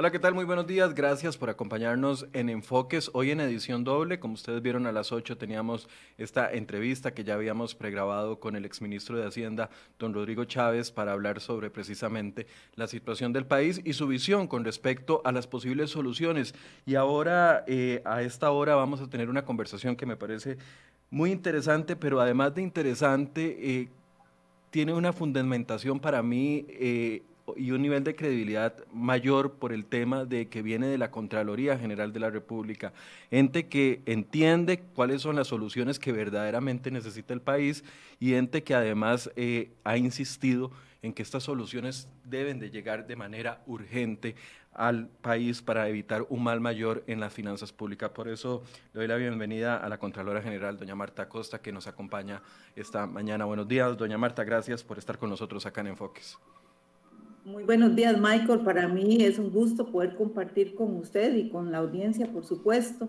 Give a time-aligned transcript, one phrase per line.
[0.00, 0.32] Hola, ¿qué tal?
[0.32, 0.94] Muy buenos días.
[0.94, 3.10] Gracias por acompañarnos en Enfoques.
[3.14, 5.88] Hoy en edición doble, como ustedes vieron a las 8 teníamos
[6.18, 11.10] esta entrevista que ya habíamos pregrabado con el exministro de Hacienda, don Rodrigo Chávez, para
[11.10, 15.90] hablar sobre precisamente la situación del país y su visión con respecto a las posibles
[15.90, 16.54] soluciones.
[16.86, 20.58] Y ahora, eh, a esta hora, vamos a tener una conversación que me parece
[21.10, 23.88] muy interesante, pero además de interesante, eh,
[24.70, 27.22] tiene una fundamentación para mí eh,
[27.56, 31.78] y un nivel de credibilidad mayor por el tema de que viene de la Contraloría
[31.78, 32.92] General de la República,
[33.30, 37.84] ente que entiende cuáles son las soluciones que verdaderamente necesita el país
[38.20, 40.70] y ente que además eh, ha insistido
[41.02, 44.34] en que estas soluciones deben de llegar de manera urgente
[44.72, 48.10] al país para evitar un mal mayor en las finanzas públicas.
[48.10, 51.86] Por eso le doy la bienvenida a la Contralora General, doña Marta Costa, que nos
[51.86, 52.42] acompaña
[52.76, 53.44] esta mañana.
[53.44, 56.38] Buenos días, doña Marta, gracias por estar con nosotros acá en Enfoques.
[57.48, 58.60] Muy buenos días, Michael.
[58.60, 63.08] Para mí es un gusto poder compartir con usted y con la audiencia, por supuesto,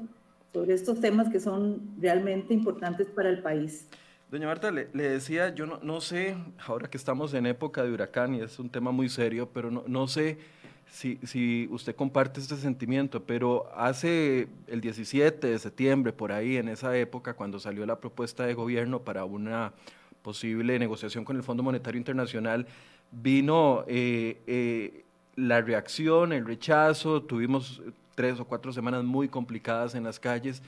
[0.54, 3.86] sobre estos temas que son realmente importantes para el país.
[4.32, 8.40] Doña Marta, le, decía, yo no, sé, ahora que estamos en época de huracán y
[8.40, 10.38] es un tema muy serio, pero no, no sé
[10.88, 16.70] si, si, usted comparte este sentimiento, pero hace el 17 de septiembre, por ahí, en
[16.70, 19.74] esa época, cuando salió la propuesta de gobierno para una
[20.22, 22.68] posible negociación con el Fondo Monetario Internacional,
[23.12, 25.04] vino eh, eh,
[25.36, 27.82] la reacción, el rechazo, tuvimos
[28.16, 30.62] tres o cuatro semanas muy complicadas en las calles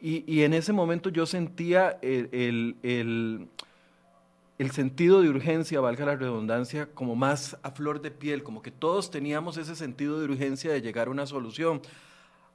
[0.00, 7.16] y, en ese momento yo sentía el, el, sentido de urgencia, valga la redundancia, como
[7.16, 11.08] más a flor de piel, como que todos teníamos ese sentido de urgencia de llegar
[11.08, 11.80] a una solución.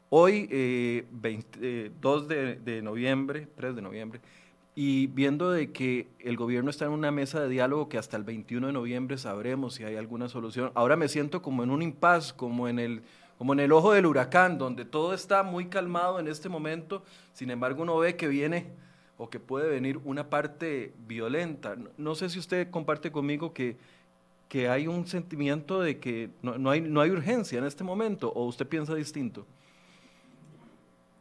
[0.10, 4.22] Hoy, 2 eh, de, de noviembre, 3 de noviembre,
[4.82, 8.24] y viendo de que el gobierno está en una mesa de diálogo que hasta el
[8.24, 12.32] 21 de noviembre sabremos si hay alguna solución, ahora me siento como en un impas,
[12.32, 13.02] como en el
[13.38, 17.04] como en el ojo del huracán, donde todo está muy calmado en este momento,
[17.34, 18.68] sin embargo uno ve que viene
[19.18, 21.76] o que puede venir una parte violenta.
[21.98, 23.76] No, sé si usted comparte conmigo que,
[24.48, 28.32] que hay un sentimiento de que no, no, hay, no hay urgencia en este momento,
[28.32, 29.46] o usted piensa distinto.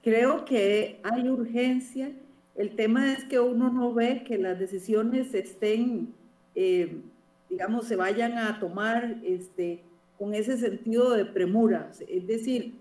[0.05, 2.13] Creo que hay urgencia
[2.59, 6.13] el tema es que uno no ve que las decisiones estén,
[6.57, 7.01] eh,
[7.49, 9.85] digamos, se vayan a tomar este,
[10.19, 11.93] con ese sentido de premura.
[12.09, 12.75] Es decir,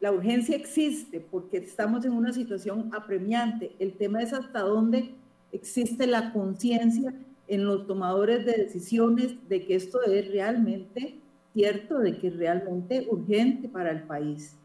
[0.00, 3.70] la urgencia existe porque estamos en una situación apremiante.
[3.78, 5.14] El tema es hasta dónde
[5.52, 7.14] existe la conciencia
[7.46, 11.14] en los tomadores de decisiones de que esto es realmente
[11.54, 14.56] cierto, de que es realmente urgente para el país.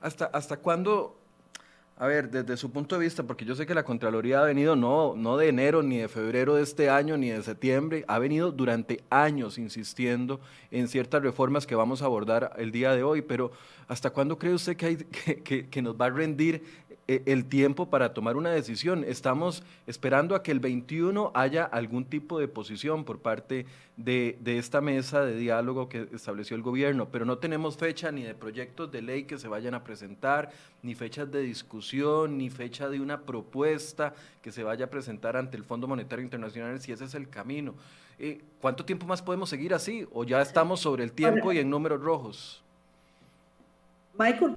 [0.00, 1.21] ¿Hasta, hasta cuándo
[1.96, 4.74] a ver, desde su punto de vista, porque yo sé que la Contraloría ha venido
[4.74, 8.50] no, no de enero ni de febrero de este año ni de septiembre, ha venido
[8.50, 13.52] durante años insistiendo en ciertas reformas que vamos a abordar el día de hoy, pero
[13.88, 14.96] ¿hasta cuándo cree usted que, hay,
[15.70, 16.64] que, nos va a rendir
[17.26, 19.04] el tiempo para tomar una decisión.
[19.04, 24.80] Estamos esperando a que el 21 haya algún tipo de posición por parte de, esta
[24.80, 29.02] mesa de diálogo que estableció el gobierno, pero no tenemos fecha ni de proyectos de
[29.02, 30.50] ley que se vayan a presentar,
[30.82, 35.56] ni fechas de discusión, ni fecha de una propuesta que se vaya a presentar ante
[35.56, 37.74] el Fondo Monetario Internacional, si ese es el camino.
[38.18, 40.06] Eh, ¿Cuánto tiempo más podemos seguir así?
[40.12, 42.62] ¿O ya estamos sobre el tiempo y en números rojos?
[44.18, 44.54] Michael,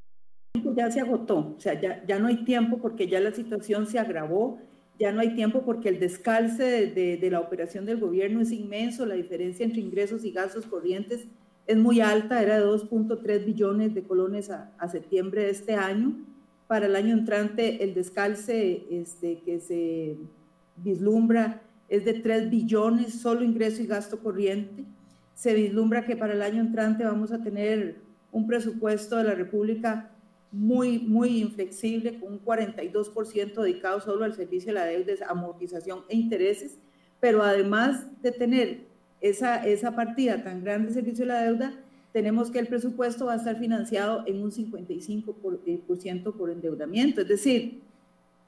[0.76, 4.00] ya se agotó, o sea, ya, ya no hay tiempo porque ya la situación se
[4.00, 4.60] agravó,
[5.00, 9.06] ya no hay tiempo porque el descalce de, de, la operación del gobierno es inmenso,
[9.06, 11.28] la diferencia entre ingresos y gastos corrientes
[11.68, 16.16] es muy alta, era de 2.3 billones de colones a, a, septiembre de este año.
[16.68, 20.16] Para el año entrante el descalce este, que se
[20.78, 24.84] vislumbra es de 3 billones, solo ingreso y gasto corriente.
[25.34, 27.98] Se vislumbra que para el año entrante vamos a tener
[28.32, 30.12] un presupuesto de la República
[30.56, 36.16] muy, muy inflexible, con un 42% dedicado solo al servicio de la deuda, amortización e
[36.16, 36.78] intereses,
[37.20, 38.86] pero además de tener
[39.20, 41.74] esa, esa partida tan grande de servicio de la deuda,
[42.14, 45.82] tenemos que el presupuesto va a estar financiado en un 55% por, eh,
[46.38, 47.82] por endeudamiento, es decir,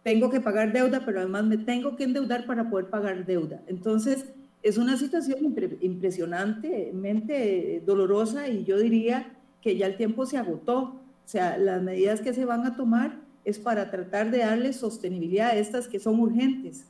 [0.03, 3.61] tengo que pagar deuda, pero además me tengo que endeudar para poder pagar deuda.
[3.67, 4.25] Entonces,
[4.63, 5.39] es una situación
[5.81, 11.01] impresionantemente dolorosa y yo diría que ya el tiempo se agotó.
[11.27, 15.49] O sea, las medidas que se van a tomar es para tratar de darle sostenibilidad
[15.49, 16.85] a estas que son urgentes,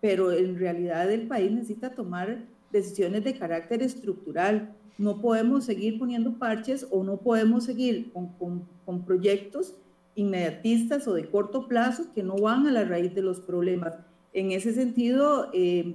[0.00, 4.74] pero en realidad el país necesita tomar decisiones de carácter estructural.
[4.98, 9.76] No podemos seguir poniendo parches o no podemos seguir con, con, proyectos
[10.16, 13.94] inmediatistas o de corto plazo que no van a la raíz de los problemas.
[14.32, 15.94] En ese sentido, eh,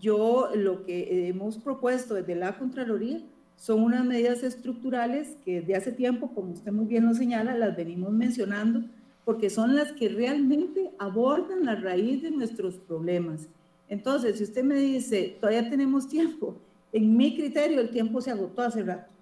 [0.00, 3.20] yo lo que hemos propuesto desde la Contraloría
[3.62, 7.76] son unas medidas estructurales que desde hace tiempo, como usted muy bien lo señala, las
[7.76, 8.82] venimos mencionando,
[9.24, 13.48] porque son las que realmente abordan la raíz de nuestros problemas.
[13.88, 16.56] Entonces, si usted me dice, todavía tenemos tiempo,
[16.92, 19.12] en mi criterio el tiempo se agotó hace rato,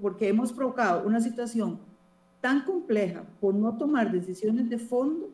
[0.00, 1.78] porque hemos provocado una situación
[2.40, 5.28] tan compleja por no tomar decisiones de fondo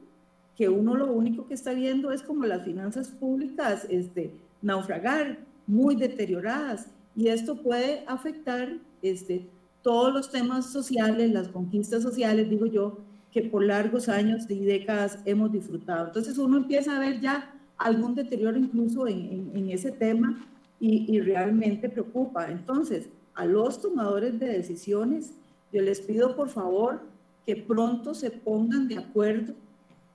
[0.57, 5.39] que uno lo único que está viendo es como las finanzas públicas este, naufragar,
[5.69, 6.89] muy deterioradas
[7.19, 9.45] y esto puede afectar este,
[9.83, 12.99] todos los temas sociales, las conquistas sociales, digo yo,
[13.33, 16.07] que por largos años y décadas hemos disfrutado.
[16.07, 20.47] Entonces uno empieza a ver ya algún deterioro incluso en, ese tema
[20.79, 22.53] y, realmente preocupa.
[22.53, 25.33] Entonces, a los tomadores de decisiones,
[25.73, 27.01] yo les pido por favor
[27.45, 29.55] que pronto se pongan de acuerdo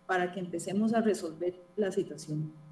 [0.07, 2.62] para que empecemos a resolver la situación.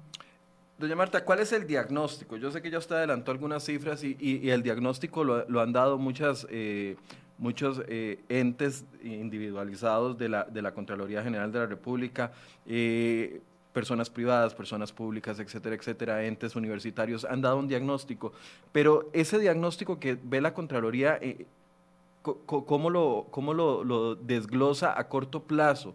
[0.82, 2.36] Doña Marta, ¿cuál es el diagnóstico?
[2.36, 6.44] Yo sé que ya usted adelantó algunas cifras y, el diagnóstico lo, han dado muchas,
[6.50, 6.96] eh,
[7.38, 12.32] muchos eh, entes individualizados de la, de la Contraloría General de la República,
[12.66, 13.40] eh,
[13.72, 18.32] personas privadas, personas públicas, etcétera, etcétera, entes universitarios, han dado un diagnóstico.
[18.72, 21.20] Pero ese diagnóstico que ve la Contraloría,
[22.22, 25.94] ¿cómo, lo, cómo lo desglosa a corto plazo?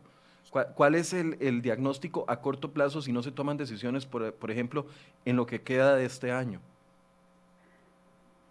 [0.75, 4.85] ¿Cuál, es el, diagnóstico a corto plazo si no se toman decisiones, por, ejemplo,
[5.25, 6.59] en lo que queda de este año?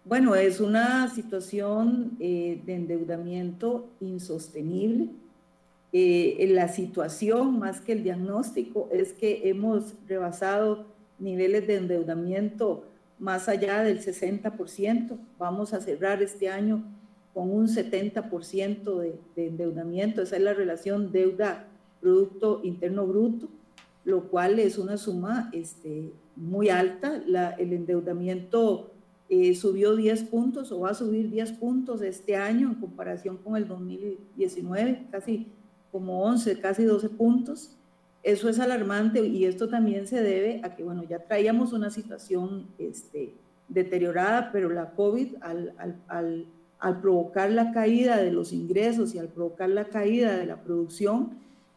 [0.05, 5.09] Bueno, es una situación eh, de endeudamiento insostenible.
[5.91, 10.85] Eh, la situación, más que el diagnóstico, es que hemos rebasado
[11.19, 12.85] niveles de endeudamiento
[13.19, 15.17] más allá del 60%.
[15.37, 16.83] Vamos a cerrar este año
[17.33, 20.21] con un 70% de, de endeudamiento.
[20.21, 21.67] Esa es la relación deuda
[22.01, 23.49] Producto Interno Bruto,
[24.05, 27.21] lo cual es una suma este, muy alta.
[27.25, 28.91] La, el endeudamiento
[29.29, 33.57] eh, subió 10 puntos o va a subir 10 puntos este año en comparación con
[33.57, 35.47] el 2019, casi
[35.91, 37.75] como 11, casi 12 puntos.
[38.23, 42.67] Eso es alarmante y esto también se debe a que, bueno, ya traíamos una situación
[42.77, 43.33] este,
[43.67, 46.45] deteriorada, pero la COVID al, al, al,
[46.79, 51.31] al provocar la caída de los ingresos y al provocar la caída de la producción,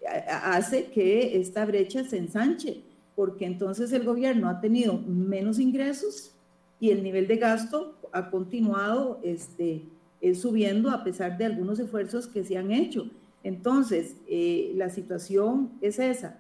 [0.07, 2.83] hace que esta brecha se ensanche,
[3.15, 6.35] porque entonces el gobierno ha tenido menos ingresos
[6.79, 9.85] y el nivel de gasto ha continuado este,
[10.21, 13.11] eh, subiendo a pesar de algunos esfuerzos que se han hecho.
[13.43, 16.39] Entonces, eh, la situación es esa,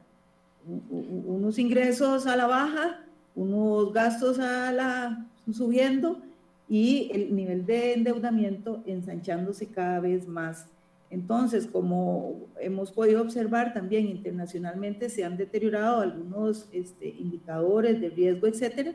[0.90, 6.20] unos ingresos a la baja, unos gastos a la subiendo
[6.68, 10.66] y el nivel de endeudamiento ensanchándose cada vez más.
[11.10, 18.46] Entonces, como hemos podido observar también internacionalmente, se han deteriorado algunos este, indicadores de riesgo,
[18.46, 18.94] etcétera,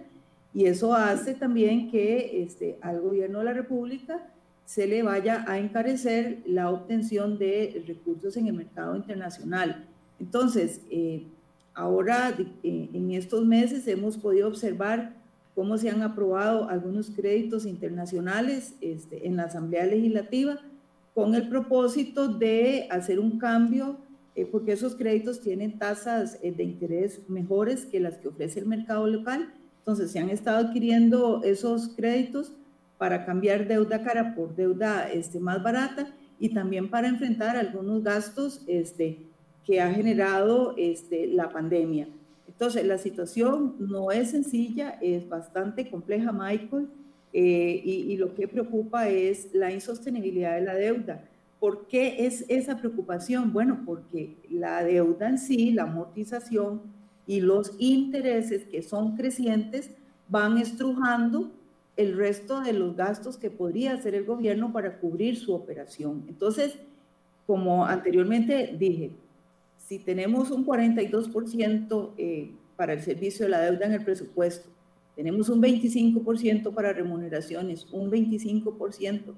[0.53, 4.25] y eso hace también que este, al gobierno de la República
[4.63, 9.85] se le vaya a encarecer la obtención de recursos en el mercado internacional.
[10.17, 11.27] Entonces, eh,
[11.73, 15.13] ahora eh, en estos meses hemos podido observar
[15.53, 20.61] cómo se han aprobado algunos créditos internacionales este, en la Asamblea Legislativa
[21.15, 23.97] con el propósito de hacer un cambio,
[24.35, 28.65] eh, porque esos créditos tienen tasas eh, de interés mejores que las que ofrece el
[28.65, 29.53] mercado local.
[29.77, 32.53] Entonces, se han estado adquiriendo esos créditos
[32.97, 38.65] para cambiar deuda cara por deuda este, más barata y también para enfrentar algunos gastos
[38.67, 39.25] este,
[39.63, 42.09] que ha generado este, la pandemia.
[42.45, 46.89] Entonces, la situación no es sencilla, es bastante compleja, Michael.
[47.37, 51.25] Eh, y, lo que preocupa es la insostenibilidad de la deuda.
[51.59, 53.51] ¿Por qué es esa preocupación?
[53.51, 56.83] Bueno, porque la deuda en sí, la amortización
[57.27, 59.91] y los intereses que son crecientes
[60.29, 61.51] van estrujando
[61.97, 66.23] el resto de los gastos que podría hacer el gobierno para cubrir su operación.
[66.29, 66.79] Entonces,
[67.45, 69.11] como anteriormente dije,
[69.77, 74.69] si tenemos un 42% eh, para el servicio de la deuda en el presupuesto,
[75.15, 79.33] tenemos un 25% para remuneraciones, un 25%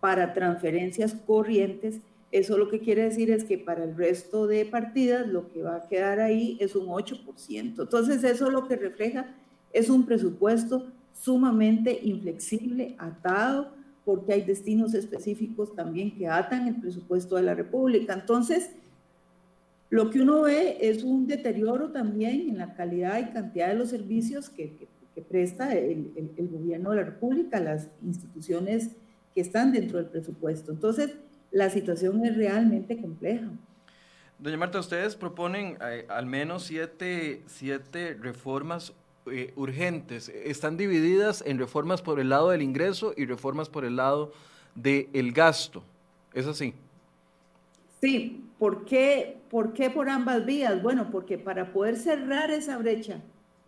[0.00, 2.00] para transferencias corrientes.
[2.30, 5.76] Eso lo que quiere decir es que para el resto de partidas lo que va
[5.76, 7.80] a quedar ahí es un 8%.
[7.80, 9.34] Entonces eso lo que refleja
[9.72, 13.72] es un presupuesto sumamente inflexible, atado,
[14.04, 18.14] porque hay destinos específicos también que atan el presupuesto de la República.
[18.14, 18.70] Entonces,
[19.90, 23.90] lo que uno ve es un deterioro también en la calidad y cantidad de los
[23.90, 24.86] servicios que, que
[25.20, 28.90] presta el, gobierno de la República, las instituciones
[29.34, 30.72] que están dentro del presupuesto.
[30.72, 31.16] Entonces,
[31.50, 33.48] la situación es realmente compleja.
[34.38, 38.92] Doña Marta, ustedes proponen eh, al menos siete, siete reformas
[39.30, 43.96] eh, urgentes están divididas en reformas por el lado del ingreso y reformas por el
[43.96, 44.32] lado
[44.74, 45.82] del gasto.
[46.32, 46.72] ¿Es así?
[48.00, 50.82] Sí, ¿Por qué, ¿Por qué por ambas vías?
[50.82, 53.20] Bueno, porque para poder cerrar esa brecha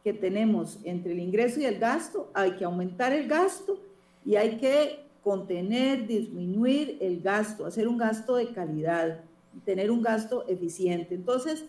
[0.02, 3.80] que tenemos entre el ingreso y el gasto, hay que aumentar el gasto
[4.24, 9.20] y hay que contener, disminuir el gasto, hacer un gasto de calidad,
[9.64, 11.14] tener un gasto eficiente.
[11.14, 11.66] Entonces,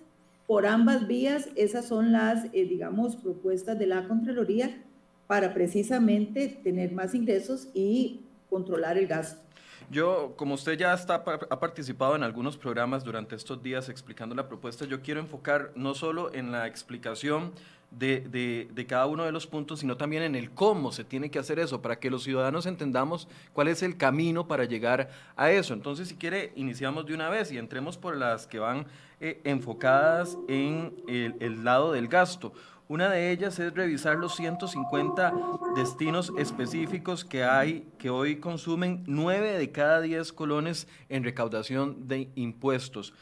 [0.48, 4.84] por ambas vías, esas son las, eh, digamos, propuestas de la Contraloría
[5.28, 9.42] para precisamente tener más ingresos y controlar el gasto.
[9.90, 14.48] Yo, como usted ya está, ha participado en algunos programas durante estos días explicando la
[14.48, 17.52] propuesta, yo quiero enfocar no solo en la explicación
[17.92, 21.40] de, de, cada uno de los puntos, sino también en el cómo se tiene que
[21.40, 25.74] hacer eso, para que los ciudadanos entendamos cuál es el camino para llegar a eso.
[25.74, 28.88] Entonces, si quiere, iniciamos de una vez y entremos por las que van
[29.20, 32.54] eh, enfocadas en el, lado del gasto.
[32.88, 35.34] Una de ellas es revisar los 150
[35.76, 42.30] destinos específicos que hay, que hoy consumen 9 de cada 10 colones en recaudación de
[42.36, 43.14] impuestos.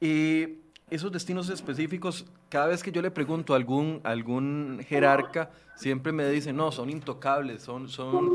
[0.00, 6.12] Y esos destinos específicos, cada vez que yo le pregunto a algún, algún jerarca, siempre
[6.12, 8.30] me dicen, no, son intocables, son, son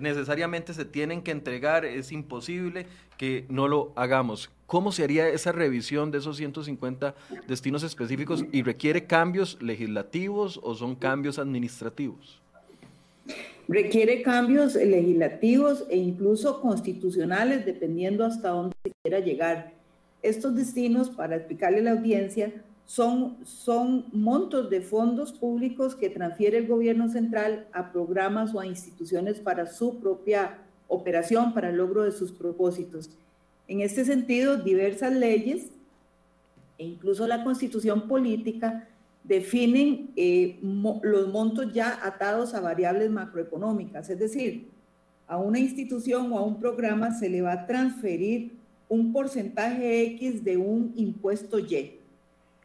[0.00, 2.86] necesariamente se tienen que entregar, es imposible
[3.18, 4.48] que no lo hagamos.
[4.68, 7.16] ¿Cómo se haría esa revisión de esos 150
[7.48, 12.40] destinos específicos y requiere cambios legislativos o son cambios administrativos?
[13.66, 19.81] Requiere cambios legislativos e incluso constitucionales, dependiendo hasta dónde se quiera llegar
[20.22, 22.52] estos destinos, para explicarle a la audiencia,
[22.86, 28.66] son, son montos de fondos públicos que transfiere el gobierno central a programas o a
[28.66, 33.10] instituciones para su propia operación, para el logro de sus propósitos.
[33.66, 35.70] En este sentido, diversas leyes
[36.78, 38.88] e incluso la constitución política
[39.24, 40.58] definen eh,
[41.02, 44.68] los montos ya atados a variables macroeconómicas, es decir,
[45.28, 48.52] a una institución o a un programa se le va a transferir
[48.92, 51.98] un porcentaje X de un impuesto Y.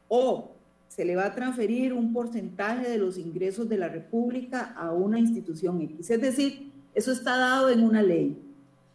[0.10, 0.52] O
[0.90, 5.20] se le va a transferir un porcentaje de los ingresos de la República a una
[5.20, 6.10] institución X.
[6.10, 8.38] Es decir, eso está dado en una ley.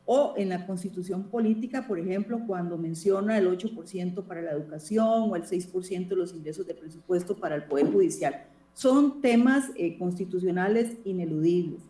[0.05, 5.35] O en la constitución política, por ejemplo, cuando menciona el 8% para la educación o
[5.35, 8.45] el 6% de los ingresos de presupuesto para el Poder Judicial.
[8.75, 11.81] Son temas eh, constitucionales ineludibles.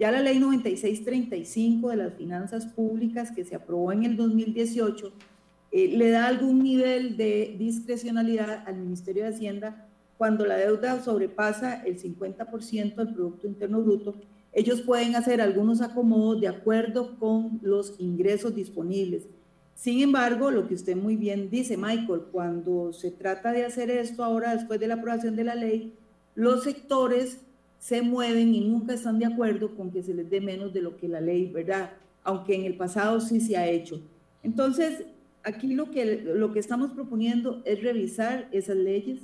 [0.00, 5.12] Ya la ley 9635 de las finanzas públicas que se aprobó en el 2018
[5.72, 11.82] eh, le da algún nivel de discrecionalidad al Ministerio de Hacienda cuando la deuda sobrepasa
[11.82, 14.14] el 50% del Producto Interno Bruto.
[14.54, 19.26] Ellos pueden hacer algunos acomodos de acuerdo con los ingresos disponibles.
[19.74, 24.24] Sin embargo, lo que usted muy bien dice, Michael, cuando se trata de hacer esto
[24.24, 25.92] ahora, después de la aprobación de la ley,
[26.34, 27.40] los sectores
[27.80, 30.98] se mueven y nunca están de acuerdo con que se les dé menos de lo
[30.98, 31.90] que la ley, ¿verdad?
[32.22, 34.02] Aunque en el pasado sí se ha hecho.
[34.42, 35.04] Entonces,
[35.42, 39.20] aquí lo que, lo que estamos proponiendo es revisar esas leyes,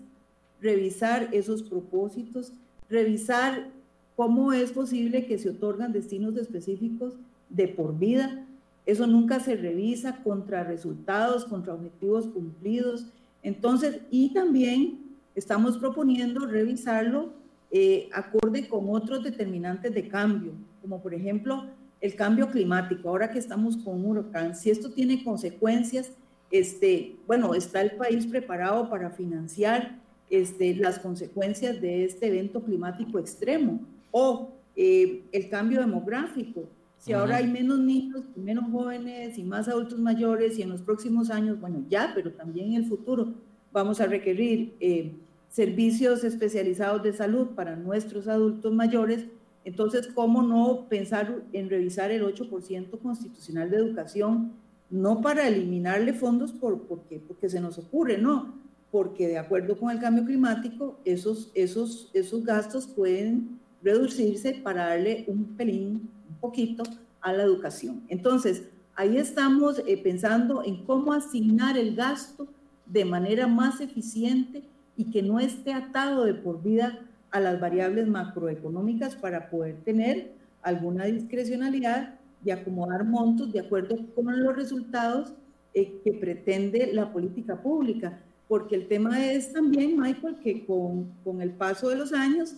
[0.62, 2.54] revisar esos propósitos,
[2.88, 3.68] revisar
[4.16, 7.12] cómo es posible que se otorgan destinos específicos
[7.50, 8.46] de por vida.
[8.86, 13.06] Eso nunca se revisa contra resultados, contra objetivos cumplidos.
[13.42, 15.00] Entonces, y también
[15.34, 17.34] estamos proponiendo revisarlo
[17.70, 21.66] eh, acorde con otros determinantes de cambio, como por ejemplo
[22.00, 23.08] el cambio climático.
[23.08, 26.12] Ahora que estamos con un huracán, si esto tiene consecuencias,
[26.50, 29.98] este, bueno, está el país preparado para financiar
[30.30, 33.80] este, las consecuencias de este evento climático extremo
[34.10, 36.64] o eh, el cambio demográfico.
[36.98, 41.30] Si ahora hay menos niños, menos jóvenes y más adultos mayores y en los próximos
[41.30, 43.34] años, bueno, ya, pero también en el futuro
[43.72, 45.12] vamos a requerir eh,
[45.56, 49.24] servicios especializados de salud para nuestros adultos mayores,
[49.64, 54.52] entonces, ¿cómo no pensar en revisar el 8% constitucional de educación?
[54.90, 58.54] No para eliminarle fondos por, porque, porque se nos ocurre, no,
[58.90, 65.24] porque de acuerdo con el cambio climático, esos, esos, esos gastos pueden reducirse para darle
[65.26, 66.82] un pelín, un poquito
[67.22, 68.02] a la educación.
[68.08, 72.46] Entonces, ahí estamos eh, pensando en cómo asignar el gasto
[72.84, 74.62] de manera más eficiente
[74.96, 77.00] y que no esté atado de por vida
[77.30, 84.42] a las variables macroeconómicas para poder tener alguna discrecionalidad y acomodar montos de acuerdo con
[84.42, 85.32] los resultados
[85.74, 88.20] eh, que pretende la política pública.
[88.48, 92.56] Porque el tema es también, Michael, que con, con el paso de los años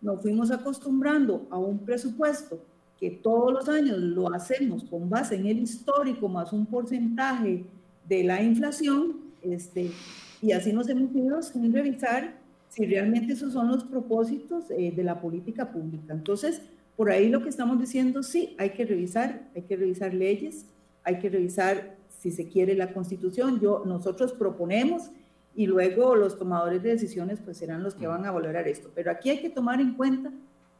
[0.00, 2.60] nos fuimos acostumbrando a un presupuesto
[2.98, 7.64] que todos los años lo hacemos con base en el histórico más un porcentaje
[8.08, 9.90] de la inflación, este,
[10.40, 15.02] y así nos hemos ido sin revisar si realmente esos son los propósitos eh, de
[15.02, 16.12] la política pública.
[16.12, 16.62] Entonces,
[16.96, 20.66] por ahí lo que estamos diciendo, sí, hay que revisar, hay que revisar leyes,
[21.02, 23.60] hay que revisar si se quiere la constitución.
[23.60, 25.10] Yo, nosotros proponemos
[25.54, 28.90] y luego los tomadores de decisiones pues serán los que van a valorar esto.
[28.94, 30.32] Pero aquí hay que tomar en cuenta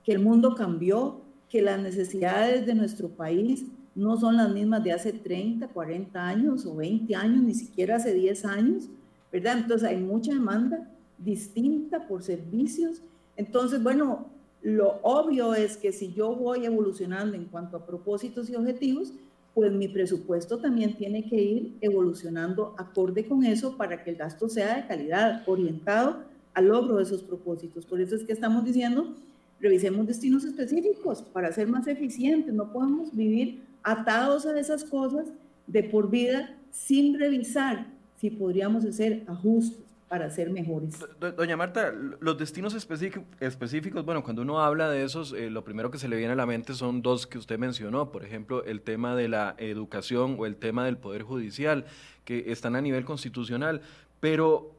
[0.04, 4.92] que el mundo cambió, que las necesidades de nuestro país no son las mismas de
[4.92, 8.88] hace 30, 40 años o 20 años, ni siquiera hace 10 años,
[9.32, 9.58] ¿verdad?
[9.58, 13.02] Entonces hay mucha demanda distinta por servicios.
[13.36, 14.26] Entonces, bueno,
[14.62, 19.12] lo obvio es que si yo voy evolucionando en cuanto a propósitos y objetivos,
[19.54, 24.48] pues mi presupuesto también tiene que ir evolucionando acorde con eso para que el gasto
[24.48, 26.22] sea de calidad, orientado
[26.54, 27.84] al logro de esos propósitos.
[27.84, 29.14] Por eso es que estamos diciendo,
[29.60, 32.54] revisemos destinos específicos para ser más eficientes.
[32.54, 35.28] No podemos vivir atados a esas cosas
[35.66, 40.98] de por vida sin revisar si podríamos hacer ajustes para ser mejores.
[41.36, 45.98] Doña Marta, los destinos específicos, bueno, cuando uno habla de esos, eh, lo primero que
[45.98, 49.14] se le viene a la mente son dos que usted mencionó, por ejemplo, el tema
[49.14, 51.84] de la educación o el tema del Poder Judicial,
[52.24, 53.82] que están a nivel constitucional,
[54.18, 54.74] pero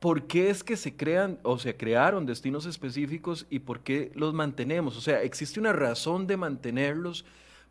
[0.00, 4.34] ¿por qué es que se crean o se crearon destinos específicos y por qué los
[4.34, 4.96] mantenemos?
[4.96, 7.24] O sea, ¿existe una razón de mantenerlos?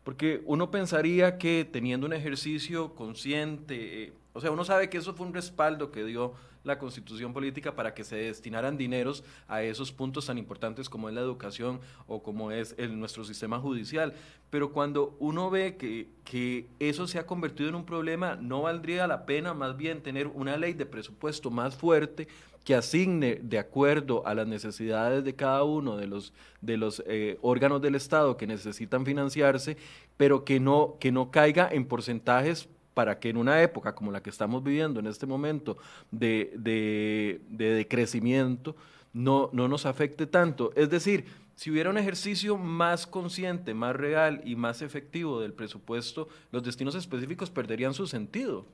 [0.04, 5.14] Porque uno pensaría que teniendo un ejercicio consciente, eh, o sea, uno sabe que eso
[5.14, 9.90] fue un respaldo que dio la constitución política para que se destinaran dineros a esos
[9.90, 14.14] puntos tan importantes como es la educación o como es el, nuestro sistema judicial.
[14.48, 19.08] Pero cuando uno ve que, que eso se ha convertido en un problema, no valdría
[19.08, 22.28] la pena más bien tener una ley de presupuesto más fuerte
[22.62, 27.38] que asigne de acuerdo a las necesidades de cada uno de los, de los eh,
[27.42, 29.76] órganos del Estado que necesitan financiarse,
[30.16, 34.20] pero que no, que no caiga en porcentajes para que en una época como la
[34.20, 35.78] que estamos viviendo en este momento
[36.10, 38.74] de, de, decrecimiento
[39.12, 40.72] no, no nos afecte tanto.
[40.74, 46.28] Es decir, si hubiera un ejercicio más consciente, más real y más efectivo del presupuesto,
[46.50, 48.64] los destinos específicos perderían su sentido.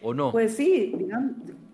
[0.00, 0.32] ¿O no?
[0.32, 0.94] Pues sí,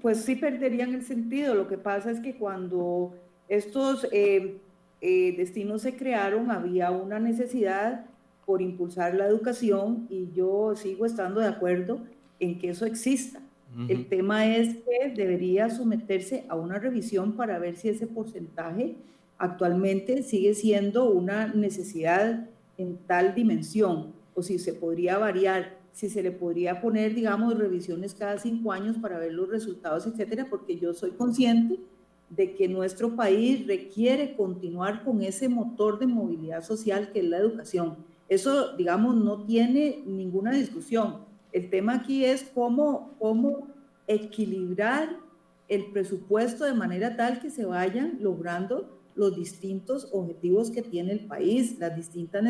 [0.02, 1.54] pues sí perderían el sentido.
[1.54, 3.14] Lo que pasa es que cuando
[3.48, 4.56] estos eh,
[5.00, 8.04] eh, destinos se crearon, había una necesidad
[8.50, 12.00] por impulsar la educación y yo sigo estando de acuerdo
[12.40, 13.40] en que eso exista.
[13.88, 18.96] El tema es que debería someterse a una revisión para ver si ese porcentaje
[19.38, 26.20] actualmente sigue siendo una necesidad en tal dimensión o si se podría variar, si se
[26.20, 30.92] le podría poner, digamos, revisiones cada cinco años para ver los resultados, etcétera, porque yo
[30.92, 31.78] soy consciente
[32.28, 37.38] de que nuestro país requiere continuar con ese motor de movilidad social que es la
[37.38, 41.24] educación eso, digamos, no tiene ninguna discusión.
[41.52, 43.66] El tema aquí es cómo, cómo
[44.06, 45.16] equilibrar
[45.66, 51.26] el presupuesto de manera tal que se vayan logrando los distintos objetivos que tiene el
[51.26, 52.42] país, las distintas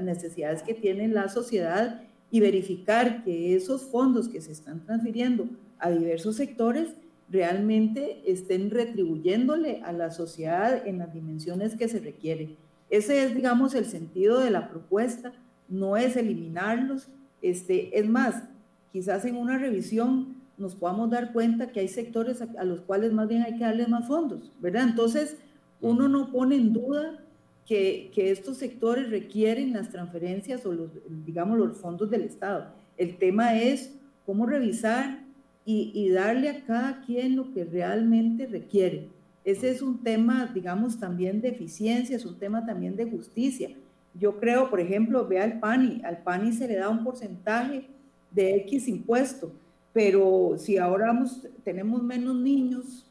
[0.00, 5.48] necesidades que tiene la sociedad y verificar que esos fondos que se están transfiriendo
[5.80, 6.94] a diversos sectores
[7.28, 12.56] realmente estén retribuyéndole a la sociedad en las dimensiones que se requieren.
[12.94, 15.32] Ese es, digamos, el sentido de la propuesta,
[15.68, 17.08] no es eliminarlos.
[17.42, 18.44] Este, es más,
[18.92, 23.26] quizás en una revisión nos podamos dar cuenta que hay sectores a, los cuales más
[23.26, 24.84] bien hay que darles más fondos, ¿verdad?
[24.88, 25.36] Entonces,
[25.80, 27.18] uno no pone en duda
[27.66, 30.90] que, que, estos sectores requieren las transferencias o los,
[31.26, 32.76] digamos, los fondos del Estado.
[32.96, 33.92] El tema es
[34.24, 35.24] cómo revisar
[35.64, 39.08] y, y darle a cada quien lo que realmente requiere.
[39.44, 43.70] Ese es un tema, digamos, también de eficiencia, es un tema también de justicia.
[44.14, 47.86] Yo creo, por ejemplo, ve al PANI, al PANI se le da un porcentaje
[48.30, 49.52] de X impuesto,
[49.92, 51.16] pero si ahora
[51.62, 53.06] tenemos menos niños,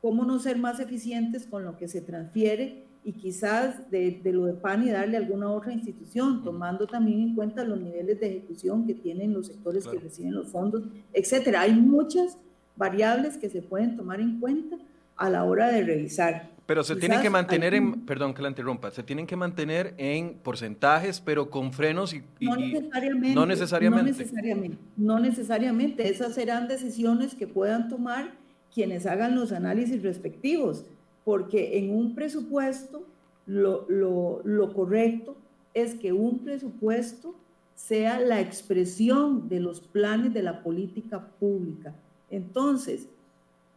[0.00, 4.54] ¿cómo no ser más eficientes con lo que se transfiere y quizás de, lo de
[4.54, 8.94] PANI darle a alguna otra institución, tomando también en cuenta los niveles de ejecución que
[8.94, 11.60] tienen los sectores que reciben los fondos, etcétera?
[11.60, 12.38] Hay muchas
[12.76, 14.78] variables que se pueden tomar en cuenta
[15.16, 16.50] a la hora de revisar.
[16.66, 20.34] Pero se tienen que mantener en, perdón que la interrumpa, se tienen que mantener en
[20.34, 22.22] porcentajes, pero con frenos y...
[22.40, 24.02] no, necesariamente, no necesariamente.
[24.02, 24.78] No necesariamente.
[24.96, 26.08] No necesariamente.
[26.08, 28.32] Esas serán decisiones que puedan tomar
[28.74, 30.84] quienes hagan los análisis respectivos,
[31.24, 33.06] porque en un presupuesto
[33.46, 35.36] lo, lo, lo correcto
[35.72, 37.36] es que un presupuesto
[37.76, 41.94] sea la expresión de los planes de la política pública.
[42.30, 43.06] Entonces,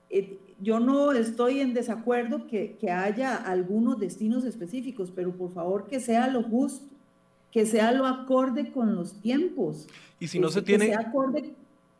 [0.10, 5.88] eh, yo no estoy en desacuerdo que, que, haya algunos destinos específicos, pero por favor
[5.88, 6.88] que sea lo justo,
[7.52, 9.88] que sea lo acorde con los tiempos.
[10.20, 10.88] Y si no se tiene...
[10.88, 11.54] Que sea acorde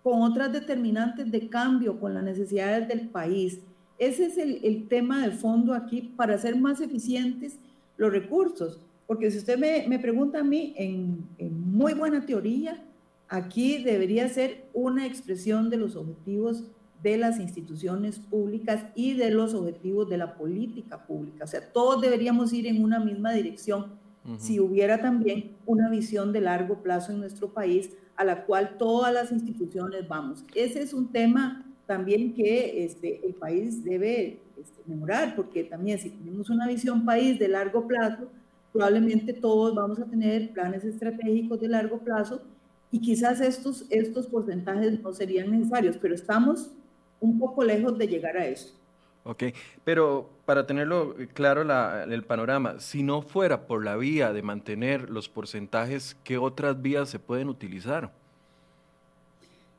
[0.04, 3.60] con otras determinantes de cambio, con las necesidades del país.
[3.98, 7.60] Ese es el, tema de fondo aquí para hacer más eficientes
[7.98, 8.80] los recursos.
[9.08, 12.82] Porque si usted me, pregunta a mí, en, en, muy buena teoría,
[13.28, 16.64] aquí debería ser una expresión de los objetivos
[17.02, 21.46] de las instituciones públicas y de los objetivos de la política pública.
[21.46, 23.98] O sea, todos deberíamos ir en una misma dirección
[24.38, 29.14] si hubiera también una visión de largo plazo en nuestro país a la cual todas
[29.14, 30.46] las instituciones vamos.
[30.54, 36.12] Ese es un tema también que este, el país debe este, mejorar, porque también si
[36.12, 38.30] tenemos una visión país de largo plazo,
[38.72, 42.44] probablemente todos vamos a tener planes estratégicos de largo plazo
[42.92, 46.72] y quizás estos, estos porcentajes no serían necesarios, pero estamos
[47.20, 48.80] un poco lejos de llegar a eso.
[49.24, 49.44] Ok,
[49.84, 55.30] pero para tenerlo claro el panorama, si no fuera por la vía de mantener los
[55.30, 58.12] porcentajes, ¿qué otras vías se pueden utilizar?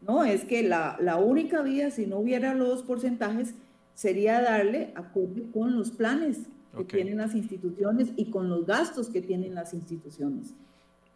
[0.03, 3.55] No, es que la, única vía, si no hubiera los porcentajes,
[3.94, 9.20] sería darle acuerdo con los planes que tienen las instituciones y con los gastos que
[9.20, 10.55] tienen las instituciones.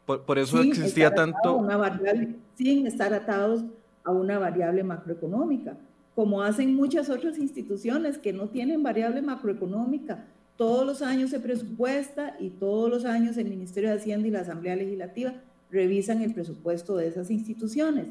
[0.05, 1.57] Por, eso existía tanto...
[1.57, 3.65] Una variable, sin estar atados
[4.03, 5.79] a una variable macroeconómica
[6.15, 10.25] como hacen muchas otras instituciones que no tienen variable macroeconómica.
[10.57, 14.41] Todos los años se presupuesta y todos los años el Ministerio de Hacienda y la
[14.41, 15.35] Asamblea Legislativa
[15.71, 18.07] revisan el presupuesto de esas instituciones.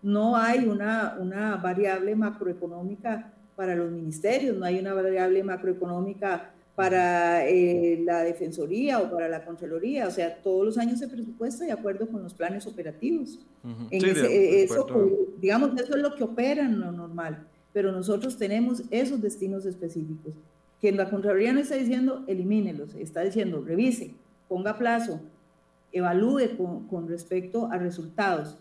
[0.00, 7.46] No hay una, una variable macroeconómica para los ministerios, no hay una variable macroeconómica para
[7.46, 11.72] eh, la Defensoría o para la Contraloría, o sea, todos los años se presupuesta de
[11.72, 13.38] acuerdo con los planes operativos.
[13.90, 14.86] Eh, eso,
[15.38, 20.32] digamos, eso es lo que opera en lo normal, pero nosotros tenemos esos destinos específicos,
[20.80, 24.14] que la Contraloría no está diciendo elimínelos, está diciendo revise,
[24.48, 25.20] ponga plazo,
[25.92, 28.56] evalúe con, con respecto a resultados.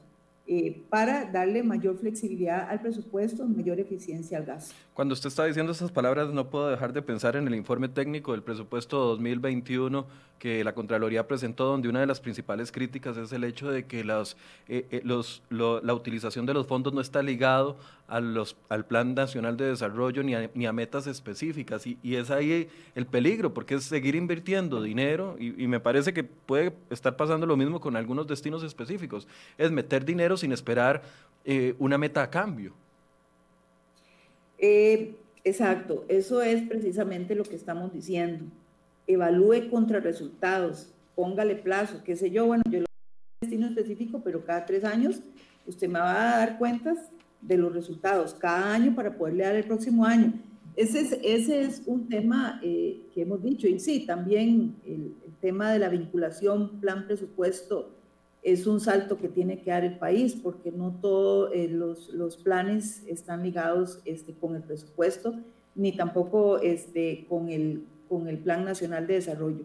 [0.51, 4.73] Eh, para darle mayor flexibilidad al presupuesto, mayor eficiencia al gasto.
[4.95, 8.31] Cuando usted está diciendo esas palabras, no puedo dejar de pensar en el informe técnico
[8.31, 10.07] del presupuesto 2021
[10.39, 13.99] que la Contraloría presentó, donde una de las principales críticas es el hecho de que
[13.99, 17.77] eh, eh, la utilización de los fondos no está ligado
[18.09, 21.85] a los, al Plan Nacional de Desarrollo ni a, ni a metas específicas.
[21.87, 26.23] Y, y, es ahí el peligro, porque es seguir invirtiendo dinero, y, me parece que
[26.23, 31.03] puede estar pasando lo mismo con algunos destinos específicos, es meter dinero sin esperar
[31.45, 32.73] eh, una meta a cambio.
[34.57, 38.45] exacto, eso es precisamente lo que estamos diciendo
[39.09, 42.85] evalúe contra resultados, póngale plazo, qué sé yo, bueno, yo lo
[43.41, 45.21] destino específico, pero cada tres años
[45.65, 46.97] usted me va a dar cuentas
[47.41, 50.33] de los resultados, cada año para poderle dar el próximo año.
[50.75, 55.71] Ese es, ese es un tema eh, que hemos dicho, y sí, también el, tema
[55.71, 57.95] de la vinculación plan-presupuesto
[58.43, 62.35] es un salto que tiene que dar el país, porque no todos eh, los, los,
[62.35, 65.35] planes están ligados este, con el presupuesto,
[65.75, 69.63] ni tampoco este, con el con el Plan Nacional de Desarrollo.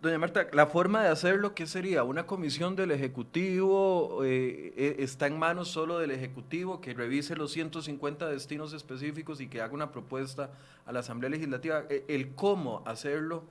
[0.00, 2.04] Doña Marta, la forma de hacerlo, ¿qué sería?
[2.04, 4.24] ¿Una comisión del Ejecutivo?
[4.24, 9.48] Eh, eh, ¿Está en manos solo del Ejecutivo que revise los 150 destinos específicos y
[9.48, 10.52] que haga una propuesta
[10.86, 11.84] a la Asamblea Legislativa?
[11.90, 13.42] E, ¿El cómo hacerlo?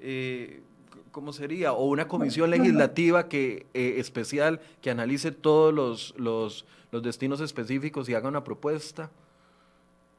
[0.00, 0.62] Eh,
[1.10, 1.74] ¿Cómo sería?
[1.74, 8.14] ¿O una comisión legislativa que, especial que analice todos los, los, los destinos específicos y
[8.14, 9.10] haga una propuesta?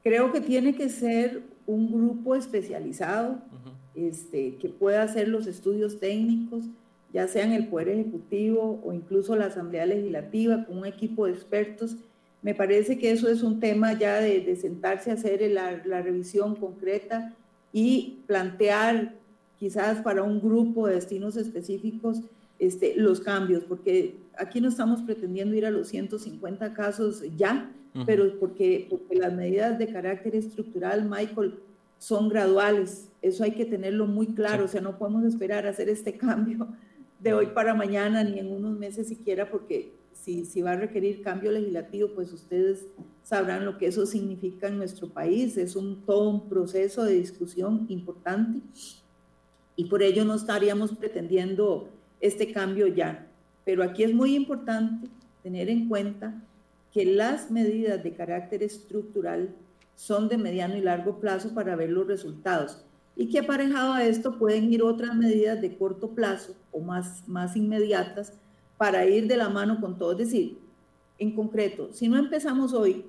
[0.03, 3.39] Creo que tiene que ser un grupo especializado
[4.07, 6.65] este, que pueda hacer los estudios técnicos,
[7.13, 11.33] ya sea en el Poder Ejecutivo o incluso la Asamblea Legislativa, con un equipo de
[11.33, 11.97] expertos.
[12.41, 16.55] Me parece que eso es un tema ya de, sentarse a hacer la, la, revisión
[16.55, 17.33] concreta
[17.73, 19.15] y plantear
[19.57, 22.21] quizás para un grupo de destinos específicos
[22.59, 27.71] este, los cambios, porque aquí no estamos pretendiendo ir a los 150 casos ya,
[28.05, 31.55] pero porque, porque las medidas de carácter estructural, Michael,
[31.99, 33.09] son graduales.
[33.21, 34.65] Eso hay que tenerlo muy claro.
[34.65, 36.67] O sea, no podemos esperar a hacer este cambio
[37.19, 41.21] de hoy para mañana ni en unos meses siquiera, porque si, si va a requerir
[41.21, 42.87] cambio legislativo, pues ustedes
[43.23, 45.57] sabrán lo que eso significa en nuestro país.
[45.57, 48.61] Es un, todo un proceso de discusión importante
[49.75, 53.27] y por ello no estaríamos pretendiendo este cambio ya.
[53.65, 55.07] Pero aquí es muy importante
[55.43, 56.43] tener en cuenta
[56.91, 59.55] que las medidas de carácter estructural
[59.99, 62.85] son de mediano y largo plazo para ver los resultados
[63.17, 67.57] y que aparejado a esto pueden ir otras medidas de corto plazo o más, más
[67.57, 68.31] inmediatas
[68.77, 70.13] para ir de la mano con todo.
[70.13, 70.57] Es decir,
[71.17, 73.05] en concreto, si no empezamos hoy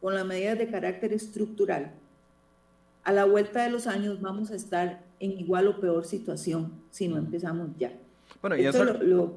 [0.00, 1.92] con las medidas de carácter estructural,
[3.04, 7.06] a la vuelta de los años vamos a estar en igual o peor situación si
[7.06, 7.92] no empezamos ya.
[8.40, 8.82] Bueno, y eso...
[8.82, 9.34] Lo,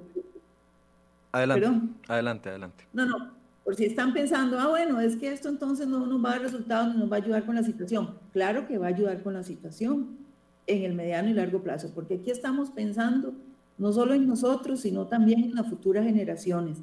[1.33, 1.67] Adelante,
[2.07, 2.87] adelante, adelante.
[2.93, 3.32] No, no,
[3.63, 6.41] Por si están pensando, ah, bueno, es que esto entonces no nos va a dar
[6.41, 8.17] resultados, no nos va a ayudar con la situación.
[8.33, 10.17] Claro que va a ayudar con la situación
[10.67, 13.33] en el mediano y largo plazo, porque aquí estamos pensando
[13.77, 16.79] no solo en nosotros, sino también en las futuras generaciones.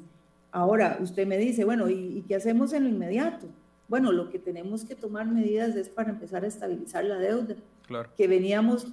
[0.51, 3.47] Ahora, usted me dice, bueno, ¿y, qué hacemos en lo inmediato?
[3.87, 7.55] Bueno, lo que tenemos que tomar medidas es para empezar a estabilizar la deuda.
[7.87, 8.09] Claro.
[8.17, 8.87] Que veníamos,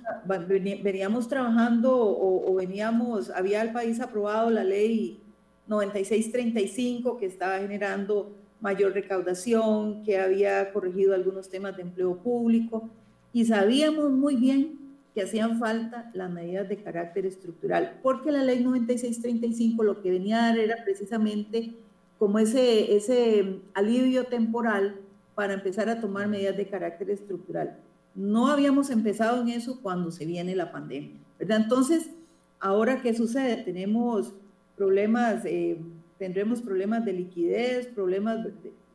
[0.82, 5.20] veníamos trabajando o, o veníamos, había el país aprobado la ley
[5.68, 12.90] 9635 que estaba generando mayor recaudación, que había corregido algunos temas de empleo público
[13.32, 14.78] y sabíamos muy bien
[15.14, 20.38] que hacían falta las medidas de carácter estructural, porque la ley 9635 lo que venía
[20.38, 21.74] a dar era precisamente
[22.18, 24.96] como ese, ese alivio temporal
[25.34, 27.78] para empezar a tomar medidas de carácter estructural.
[28.14, 31.58] No habíamos empezado en eso cuando se viene la pandemia, ¿verdad?
[31.62, 32.10] Entonces,
[32.58, 33.62] ahora, ¿qué sucede?
[33.62, 34.34] Tenemos
[34.78, 35.78] problemas, eh,
[36.18, 38.46] tendremos problemas de liquidez, problemas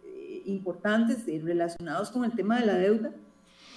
[0.06, 3.12] eh, importantes relacionados con el tema de la deuda,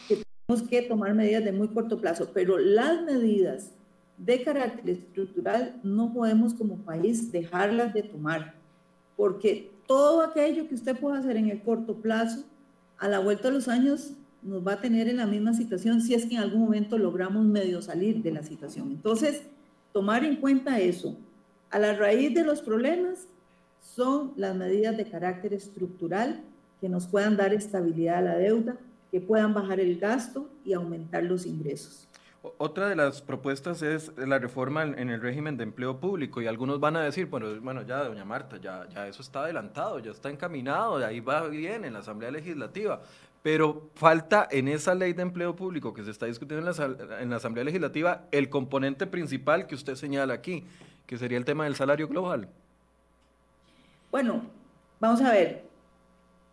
[0.09, 3.73] que tenemos que tomar medidas de muy corto plazo, pero las medidas
[4.17, 8.55] de carácter estructural no podemos como país dejarlas de tomar,
[9.17, 12.45] porque todo aquello que usted pueda hacer en el corto plazo,
[12.99, 16.15] a la vuelta de los años nos va a tener en la misma situación si
[16.15, 18.91] es que en algún momento logramos medio salir de la situación.
[18.91, 19.43] Entonces,
[19.93, 21.19] tomar en cuenta eso,
[21.71, 23.27] a la raíz de los problemas
[23.81, 26.43] son las medidas de carácter estructural
[26.81, 28.77] que nos puedan dar estabilidad a la deuda,
[29.11, 32.07] que puedan bajar el gasto y aumentar los ingresos.
[32.59, 36.79] Otra de las propuestas es la reforma en el régimen de empleo público y algunos
[36.79, 41.05] van a decir, bueno, bueno ya, doña Marta, ya, eso está adelantado, ya está encaminado,
[41.05, 43.03] ahí va bien en la Asamblea Legislativa,
[43.43, 46.71] pero falta en esa ley de empleo público que se está discutiendo
[47.21, 50.65] en la Asamblea Legislativa el componente principal que usted señala aquí,
[51.07, 52.49] que sería el tema del salario global.
[54.11, 54.43] Bueno,
[55.01, 55.65] vamos a ver.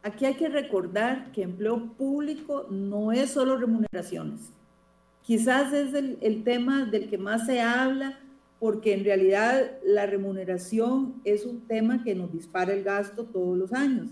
[0.04, 4.52] Aquí hay que recordar que empleo público no es solo remuneraciones.
[5.22, 8.20] Quizás es el, el tema del que más se habla,
[8.60, 13.74] porque en realidad la remuneración es un tema que nos dispara el gasto todos los
[13.74, 14.10] años.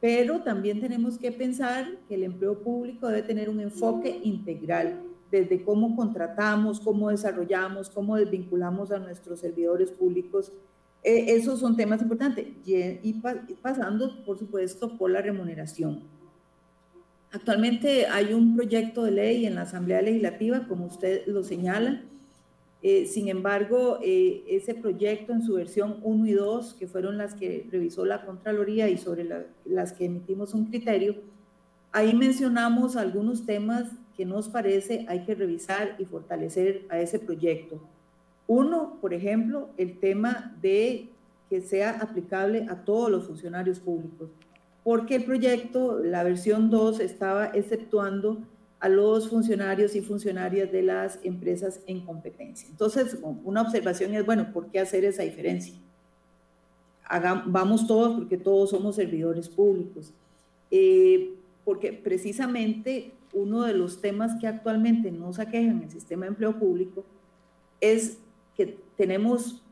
[0.00, 5.62] Pero también tenemos que pensar que el empleo público debe tener un enfoque integral desde
[5.62, 10.52] cómo contratamos, cómo desarrollamos, cómo desvinculamos a nuestros servidores públicos.
[11.02, 13.12] Eh, esos son temas importantes y,
[13.60, 16.02] pasando, por supuesto, por la remuneración.
[17.30, 22.02] Actualmente hay un proyecto de ley en la Asamblea Legislativa, como usted lo señala.
[22.80, 27.34] Eh, sin embargo, eh, ese proyecto en su versión 1 y 2, que fueron las
[27.34, 29.26] que revisó la Contraloría y sobre
[29.64, 31.16] las que emitimos un criterio,
[31.92, 37.80] ahí mencionamos algunos temas que nos parece hay que revisar y fortalecer a ese proyecto.
[38.46, 41.08] Uno, por ejemplo, el tema de
[41.48, 44.30] que sea aplicable a todos los funcionarios públicos,
[44.82, 48.38] porque el proyecto, la versión 2, estaba exceptuando
[48.80, 52.68] a los funcionarios y funcionarias de las empresas en competencia.
[52.68, 55.74] Entonces, una observación es, bueno, ¿por qué hacer esa diferencia?
[57.46, 60.12] vamos todos porque todos somos servidores públicos.
[60.70, 66.30] Eh, porque precisamente uno de los temas que actualmente nos aquejan en el sistema de
[66.30, 67.04] empleo público
[67.80, 68.18] es
[68.56, 69.62] que tenemos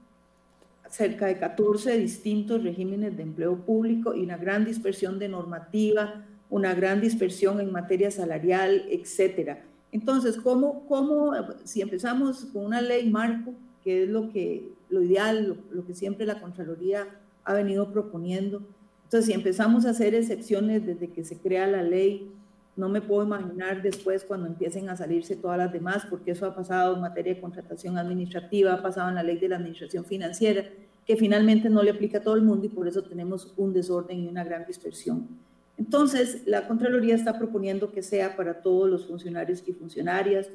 [0.90, 6.74] cerca de 14 distintos regímenes de empleo público y una gran dispersión de normativa, una
[6.74, 9.64] gran dispersión en materia salarial, etcétera.
[9.90, 11.32] Entonces, ¿cómo, cómo
[11.64, 16.26] si empezamos con una ley marco, que es lo, que, lo ideal, lo que siempre
[16.26, 17.08] la Contraloría
[17.44, 18.62] ha venido proponiendo,
[19.04, 22.30] entonces si empezamos a hacer excepciones desde que se crea la ley,
[22.76, 26.54] no me puedo imaginar después cuando empiecen a salirse todas las demás, porque eso ha
[26.54, 30.64] pasado en materia de contratación administrativa, ha pasado en la ley de la administración financiera,
[31.06, 34.20] que finalmente no le aplica a todo el mundo y por eso tenemos un desorden
[34.20, 35.28] y una gran dispersión.
[35.76, 40.48] Entonces, la Contraloría está proponiendo que sea para todos los funcionarios y funcionarias.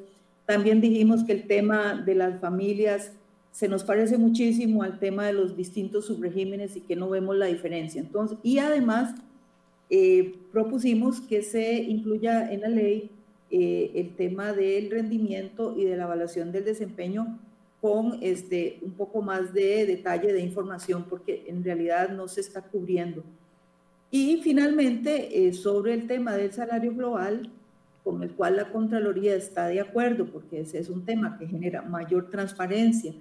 [0.46, 3.12] También dijimos que el tema de las familias
[3.50, 7.46] se nos parece muchísimo al tema de los distintos subregímenes y que no vemos la
[7.46, 8.00] diferencia.
[8.00, 9.14] Entonces, y además,
[9.90, 13.10] eh, propusimos que se incluya en la ley
[13.50, 17.38] eh, el tema del rendimiento y de la evaluación del desempeño
[17.80, 22.60] con este, un poco más de detalle de información, porque en realidad no se está
[22.60, 23.24] cubriendo.
[24.10, 27.50] Y finalmente, eh, sobre el tema del salario global,
[28.02, 31.82] con el cual la Contraloría está de acuerdo, porque ese es un tema que genera
[31.82, 33.12] mayor transparencia,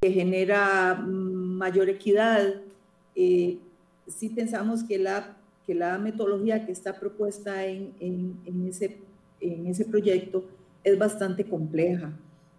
[0.00, 2.62] que genera mm, mayor equidad.
[3.14, 3.58] Eh,
[4.06, 5.35] sí pensamos que la
[5.66, 8.98] que la metodología que está propuesta en, en, ese,
[9.40, 10.44] en ese proyecto
[10.84, 12.12] es bastante compleja.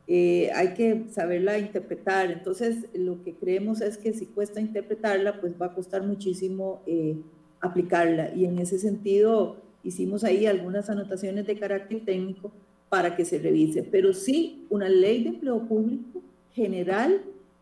[0.07, 2.31] eh, hay que saberla interpretar.
[2.31, 7.17] Entonces, lo que creemos es que si cuesta interpretarla, pues va a costar muchísimo eh,
[7.59, 8.33] aplicarla.
[8.33, 12.51] Y en ese sentido, hicimos ahí algunas anotaciones de carácter técnico
[12.87, 13.83] para que se revise.
[13.83, 16.21] Pero sí, una ley de empleo público
[16.53, 17.21] general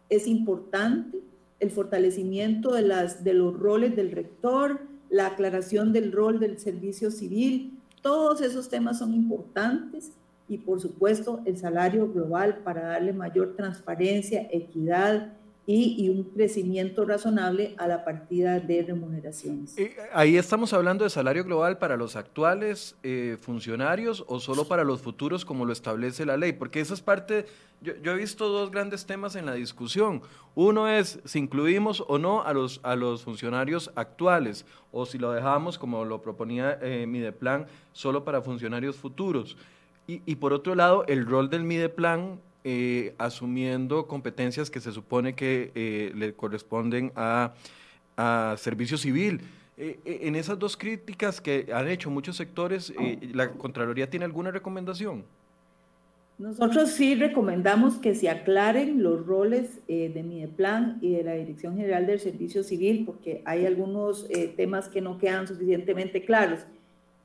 [0.10, 1.17] es importante,
[1.60, 4.81] el fortalecimiento de, las, de los roles del rector,
[5.15, 10.12] la aclaración del rol del servicio civil, todos esos temas son importantes
[10.49, 15.32] y por supuesto el salario global para darle mayor transparencia, equidad
[15.67, 19.78] y, un crecimiento razonable a la partida de remuneraciones.
[19.78, 24.84] Eh, ahí estamos hablando de salario global para los actuales eh, funcionarios o solo para
[24.84, 27.47] los futuros como lo establece la ley, porque eso es parte,
[27.82, 30.21] yo, he visto dos grandes temas en la discusión.
[30.54, 35.32] Uno es si incluimos o no a los, a los funcionarios actuales o si lo
[35.32, 39.58] dejamos como lo proponía eh, Mideplan solo para funcionarios futuros.
[40.08, 45.36] Y, y por otro lado, el rol del Mideplan eh, asumiendo competencias que se supone
[45.36, 47.54] que eh, le corresponden a,
[48.58, 49.41] servicio civil.
[49.78, 52.91] Eh, en esas dos críticas que han hecho muchos sectores,
[53.34, 55.25] ¿la Contraloría tiene alguna recomendación?
[56.39, 62.08] Nosotros sí recomendamos que se aclaren los roles de Mideplan y de la Dirección General
[62.08, 66.62] del Servicio Civil, porque hay algunos temas que no quedan suficientemente claros.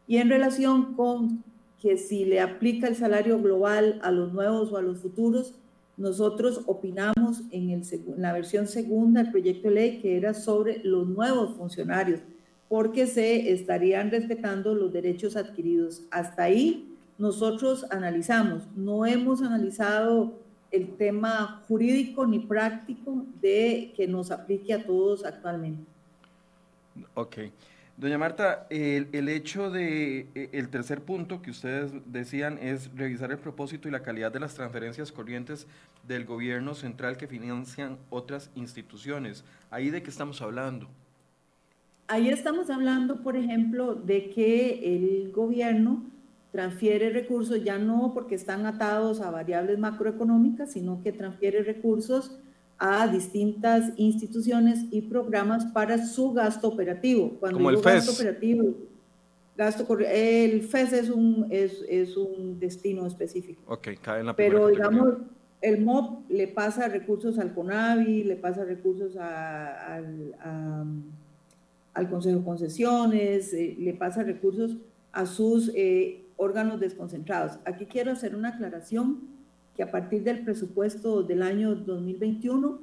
[0.07, 1.43] Y en relación con
[1.81, 5.55] que si le aplica el salario global a los nuevos o a los futuros,
[5.97, 7.83] nosotros opinamos en, el,
[8.17, 12.21] la versión segunda del proyecto de ley que era sobre los nuevos funcionarios,
[12.69, 16.03] porque se estarían respetando los derechos adquiridos.
[16.11, 20.39] Hasta ahí nosotros analizamos, no hemos analizado
[20.71, 25.85] el tema jurídico ni práctico de que nos aplique a todos actualmente.
[27.15, 27.39] Ok.
[28.01, 33.37] Doña Marta, el, hecho de, e, el tercer punto que ustedes decían es revisar el
[33.37, 35.67] propósito y la calidad de las transferencias corrientes
[36.09, 39.45] del gobierno central que financian otras instituciones.
[39.71, 40.89] ¿Ahí de qué estamos hablando?
[42.09, 46.03] Ahí estamos hablando, por ejemplo, de que el gobierno
[46.53, 52.41] transfiere recursos ya no porque están atados a variables macroeconómicas, sino que transfiere recursos
[52.83, 57.37] a distintas instituciones y programas para su gasto operativo.
[57.39, 58.07] Cuando Como el FES.
[58.07, 58.75] Gasto operativo,
[59.55, 63.63] gasto, el FES es un, es, es un destino específico.
[63.67, 65.19] Ok, cae en la Pero digamos,
[65.61, 70.35] el MOP le pasa recursos al CONAVI, le pasa recursos al,
[71.93, 74.79] al Consejo de Concesiones, eh, le pasa recursos
[75.13, 77.59] a sus eh, órganos desconcentrados.
[77.67, 79.40] Aquí quiero hacer una aclaración
[79.81, 82.83] que a partir del presupuesto del año 2021,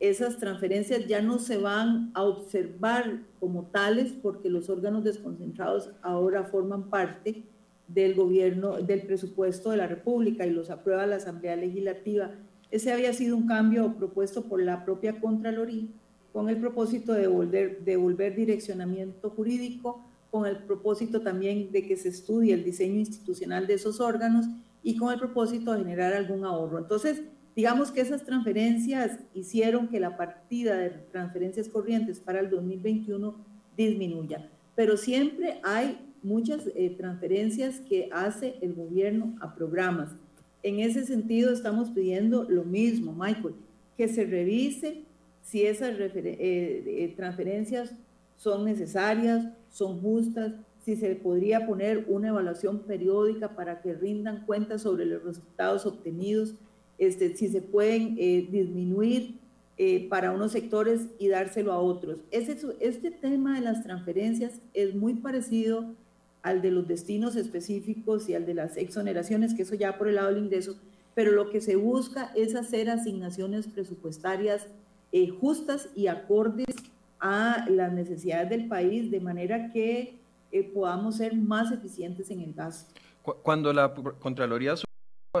[0.00, 6.44] esas transferencias ya no se van a observar como tales porque los órganos desconcentrados ahora
[6.44, 7.42] forman parte
[7.86, 12.30] del gobierno, del presupuesto de la República y los aprueba la Asamblea Legislativa.
[12.70, 15.88] Ese había sido un cambio propuesto por la propia Contraloría
[16.32, 22.08] con el propósito de devolver, devolver direccionamiento jurídico, con el propósito también de que se
[22.08, 24.46] estudie el diseño institucional de esos órganos
[24.82, 26.78] y con el propósito de generar algún ahorro.
[26.78, 27.22] Entonces,
[27.56, 33.34] digamos que esas transferencias hicieron que la partida de transferencias corrientes para el 2021
[33.76, 40.16] disminuya, pero siempre hay muchas eh, transferencias que hace el gobierno a programas.
[40.62, 43.54] En ese sentido, estamos pidiendo lo mismo, Michael,
[43.96, 45.04] que se revise
[45.42, 47.94] si esas eh, eh, transferencias
[48.36, 50.52] son necesarias, son justas,
[50.88, 56.54] si se podría poner una evaluación periódica para que rindan cuentas sobre los resultados obtenidos,
[56.96, 59.34] este, si se pueden eh, disminuir
[59.76, 62.20] eh, para unos sectores y dárselo a otros.
[62.30, 65.94] este tema de las transferencias es muy parecido
[66.40, 70.14] al de los destinos específicos y al de las exoneraciones, que eso ya por el
[70.14, 70.78] lado del ingreso,
[71.14, 74.66] pero lo que se busca es hacer asignaciones presupuestarias
[75.12, 76.74] eh, justas y acordes
[77.20, 80.17] a las necesidades del país, de manera que
[80.52, 82.94] eh, podamos ser más eficientes en el gasto.
[83.42, 84.74] Cuando la Contraloría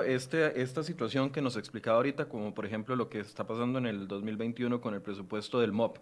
[0.04, 3.86] este, esta situación que nos explicaba ahorita, como por ejemplo lo que está pasando en
[3.86, 5.98] el 2021 con el presupuesto del MOP,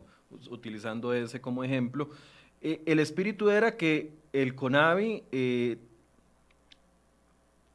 [0.50, 2.10] utilizando ese como ejemplo,
[2.60, 5.78] eh, el espíritu era que el CONAVI eh,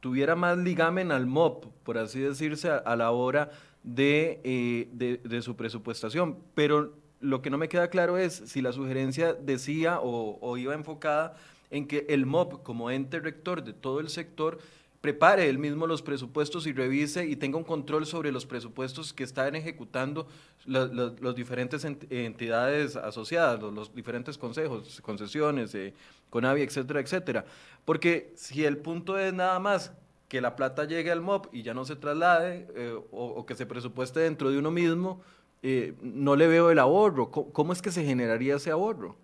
[0.00, 3.50] tuviera más ligamen al MOP, por así decirse, a, la hora
[3.82, 6.92] de, de, de, su presupuestación, pero
[7.22, 11.34] lo que no me queda claro es si la sugerencia decía o, iba enfocada
[11.70, 14.58] en que el MOP, como ente rector de todo el sector,
[15.00, 19.24] prepare él mismo los presupuestos y revise y tenga un control sobre los presupuestos que
[19.24, 20.28] están ejecutando
[20.66, 25.94] las diferentes entidades asociadas, los, diferentes consejos, concesiones, eh,
[26.30, 27.44] CONAVI, etcétera, etcétera.
[27.84, 29.92] Porque si el punto es nada más
[30.28, 33.66] que la plata llegue al MOP y ya no se traslade eh, o, que se
[33.66, 35.20] presupueste dentro de uno mismo,
[35.62, 37.30] eh, no le veo el ahorro.
[37.30, 39.16] ¿Cómo, es que se generaría ese ahorro?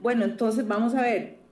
[0.00, 1.42] Bueno, entonces vamos a ver.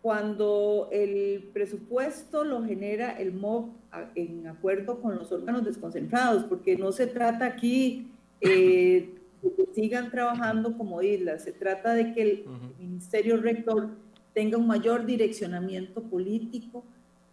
[0.00, 3.70] Cuando el presupuesto lo genera el MOP
[4.14, 8.08] en acuerdo con los órganos desconcentrados, porque no se trata aquí
[8.40, 9.10] eh,
[9.42, 12.44] de que sigan trabajando como islas, se trata de que el
[12.78, 13.88] Ministerio Rector
[14.32, 16.84] tenga un mayor direccionamiento político,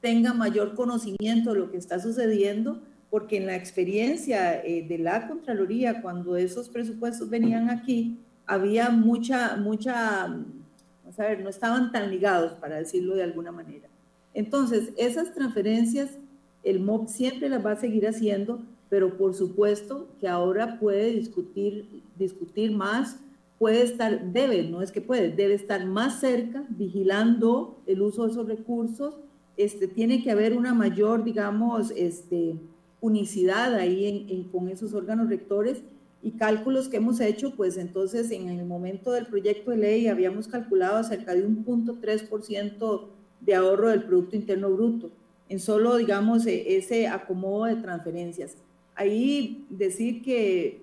[0.02, 2.82] tenga mayor conocimiento de lo que está sucediendo,
[3.14, 9.56] porque en la experiencia eh, de la Contraloría, cuando esos presupuestos venían aquí, había mucha,
[9.56, 10.26] mucha,
[11.04, 13.88] vamos a ver, no estaban tan ligados, para decirlo de alguna manera.
[14.34, 16.18] Entonces, esas transferencias,
[16.64, 22.02] el MOB siempre las va a seguir haciendo, pero por supuesto que ahora puede discutir,
[22.18, 23.20] discutir más,
[23.60, 28.32] puede estar, debe, no es que puede, debe estar más cerca, vigilando el uso de
[28.32, 29.18] esos recursos,
[29.56, 32.56] este, tiene que haber una mayor, digamos, este,
[33.04, 35.84] unicidad ahí con esos órganos rectores
[36.22, 40.48] y cálculos que hemos hecho, pues entonces en el momento del proyecto de ley habíamos
[40.48, 41.98] calculado acerca de un punto
[42.42, 43.10] ciento
[43.42, 45.12] de ahorro del Producto Interno Bruto,
[45.50, 48.56] en solo, digamos, e, ese acomodo de transferencias.
[48.96, 50.82] Ahí decir que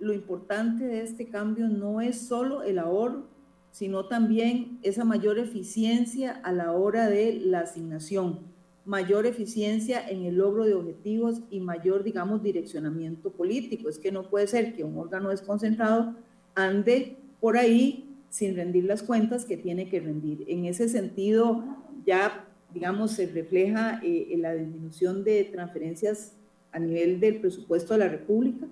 [0.00, 3.28] lo importante de este cambio no es solo el ahorro,
[3.70, 8.40] sino también esa mayor eficiencia a la hora de la asignación,
[8.84, 13.88] mayor eficiencia en el logro de objetivos y mayor, digamos, direccionamiento político.
[13.88, 16.14] Es que no puede ser que un órgano desconcentrado
[16.54, 20.44] ande por ahí sin rendir las cuentas que tiene que rendir.
[20.48, 21.64] En ese sentido,
[22.04, 26.32] ya, digamos, se refleja eh, en la disminución de transferencias
[26.72, 28.66] a nivel del presupuesto de la República,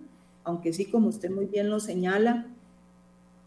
[0.45, 2.49] aunque sí, como usted muy bien lo señala,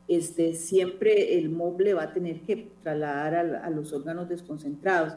[0.07, 5.15] este, siempre el MOB va a tener que trasladar a, los órganos desconcentrados.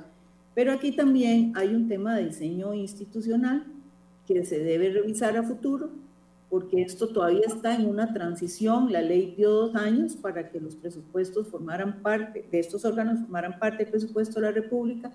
[0.58, 3.64] Pero aquí también hay un tema de diseño institucional
[4.26, 5.88] que se debe revisar a futuro,
[6.50, 8.90] porque esto todavía está en una transición.
[8.90, 13.56] La ley dio dos años para que los presupuestos formaran parte, de estos órganos formaran
[13.60, 15.12] parte del presupuesto de la República,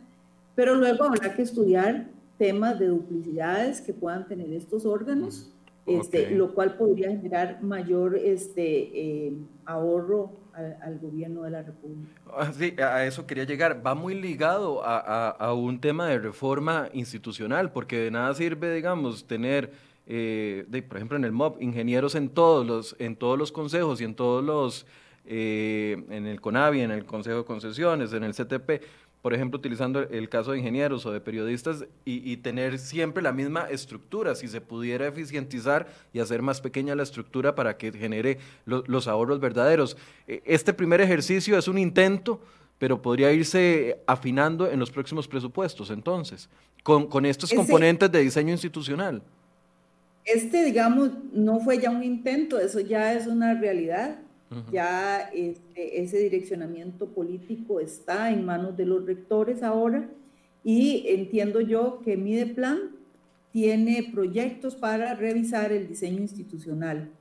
[0.56, 5.52] pero luego habrá que estudiar temas de duplicidades que puedan tener estos órganos
[5.86, 9.34] este, lo cual podría generar mayor este, eh,
[9.66, 12.10] ahorro al, gobierno de la República.
[12.36, 13.86] Ah, sí, a eso quería llegar.
[13.86, 19.26] Va muy ligado a, a, un tema de reforma institucional, porque de nada sirve, digamos,
[19.26, 19.72] tener,
[20.08, 24.04] eh, por ejemplo, en el MOB, ingenieros en todos los, en todos los consejos y
[24.04, 24.86] en todos los,
[25.26, 28.84] eh, en el CONAVI, en el Consejo de Concesiones, en el CTP,
[29.24, 33.70] por ejemplo, utilizando el caso de ingenieros o de periodistas y, tener siempre la misma
[33.70, 39.08] estructura, si se pudiera eficientizar y hacer más pequeña la estructura para que genere los
[39.08, 39.96] ahorros verdaderos.
[40.28, 42.42] E, este primer ejercicio es un intento,
[42.78, 46.50] pero podría irse afinando en los próximos presupuestos, entonces,
[46.84, 49.24] con, con estos componentes de diseño institucional.
[50.26, 54.20] Este, digamos, no fue ya un intento, eso ya es una realidad.
[54.72, 60.10] Ya este, ese direccionamiento político está en manos de los rectores ahora
[60.64, 62.92] y entiendo yo que Mideplan
[63.52, 67.12] tiene proyectos para revisar el diseño institucional.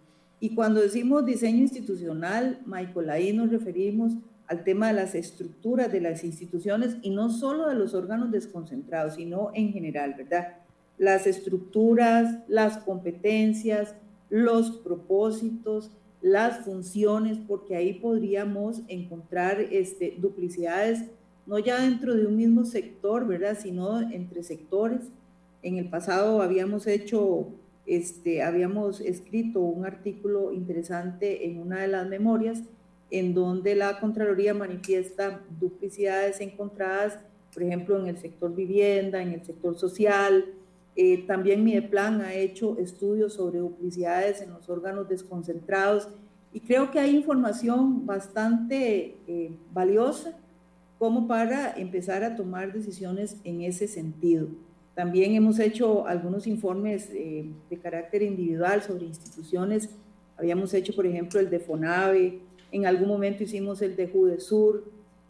[0.40, 4.14] Y cuando decimos diseño institucional, Michael, ahí nos referimos
[4.46, 9.14] al tema de las estructuras de las instituciones y no solo de los órganos desconcentrados,
[9.14, 10.56] sino en general, ¿verdad?
[10.98, 13.94] Las estructuras, las competencias,
[14.30, 15.90] los propósitos,
[16.22, 21.04] las funciones, porque ahí podríamos encontrar este, duplicidades,
[21.46, 23.58] no ya dentro de un mismo sector, ¿verdad?
[23.60, 25.00] Sino entre sectores.
[25.62, 27.48] En el pasado habíamos hecho,
[27.86, 32.62] este, habíamos escrito un artículo interesante en una de las memorias
[33.12, 37.18] en donde la Contraloría manifiesta duplicidades encontradas,
[37.52, 40.46] por ejemplo, en el sector vivienda, en el sector social.
[40.94, 46.08] Eh, también Mideplan ha hecho estudios sobre duplicidades en los órganos desconcentrados
[46.52, 50.36] y creo que hay información bastante eh, valiosa
[50.98, 54.48] como para empezar a tomar decisiones en ese sentido.
[54.94, 59.88] También hemos hecho algunos informes eh, de carácter individual sobre instituciones.
[60.36, 62.40] Habíamos hecho, por ejemplo, el de FONAVE,
[62.70, 64.84] en algún momento hicimos el de JUDESUR,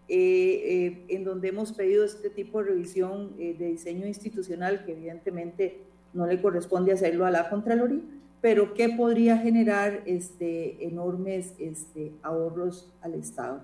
[0.08, 5.80] eh, en donde hemos pedido este tipo de revisión de diseño institucional, que evidentemente
[6.12, 8.00] no le corresponde hacerlo a la Contraloría,
[8.40, 13.62] pero que podría generar este, enormes este, ahorros al Estado.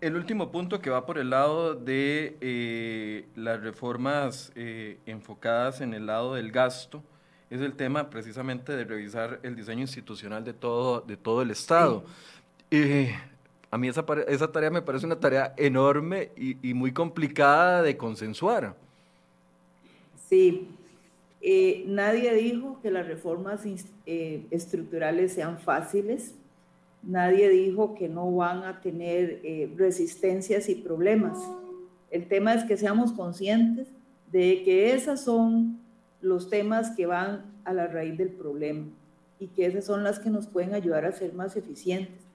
[0.00, 5.94] El último punto que va por el lado de eh, las reformas eh, enfocadas en
[5.94, 7.02] el lado del gasto
[7.48, 12.04] es el tema precisamente de revisar el diseño institucional de todo, de todo el Estado.
[12.70, 13.14] Eh,
[13.74, 18.76] a mí esa, tarea me parece una tarea enorme y, y muy complicada de consensuar.
[20.28, 20.68] Sí,
[21.40, 23.62] eh, nadie dijo que las reformas
[24.06, 26.36] eh, estructurales sean fáciles,
[27.02, 31.36] nadie dijo que no van a tener eh, resistencias y problemas.
[32.12, 33.88] El tema es que seamos conscientes
[34.30, 35.80] de que esos son
[36.20, 38.86] los temas que van a la raíz del problema
[39.40, 42.33] y que esas son las que nos pueden ayudar a ser más eficientes.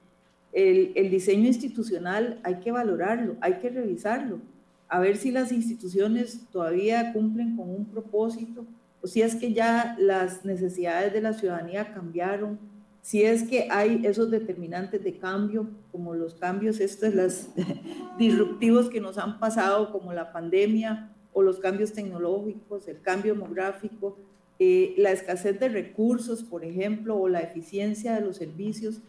[0.51, 4.39] El, diseño institucional hay que valorarlo, hay que revisarlo,
[4.87, 8.65] a ver si las instituciones todavía cumplen con un propósito
[9.01, 12.57] o si es que ya las necesidades de la ciudadanía cambiaron,
[13.01, 17.47] si es que hay esos determinantes de cambio, como los cambios estos, los
[18.17, 24.17] disruptivos que nos han pasado, como la pandemia o los cambios tecnológicos, el cambio demográfico,
[24.61, 29.01] eh, la escasez de recursos, por ejemplo, o la eficiencia de los servicios.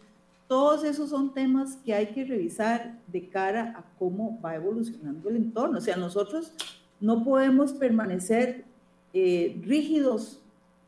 [0.50, 5.36] Todos esos son temas que hay que revisar de cara a cómo va evolucionando el
[5.36, 5.78] entorno.
[5.78, 6.52] O sea, nosotros
[6.98, 8.64] no podemos permanecer
[9.14, 10.42] eh, rígidos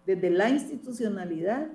[0.04, 1.68] desde la institucionalidad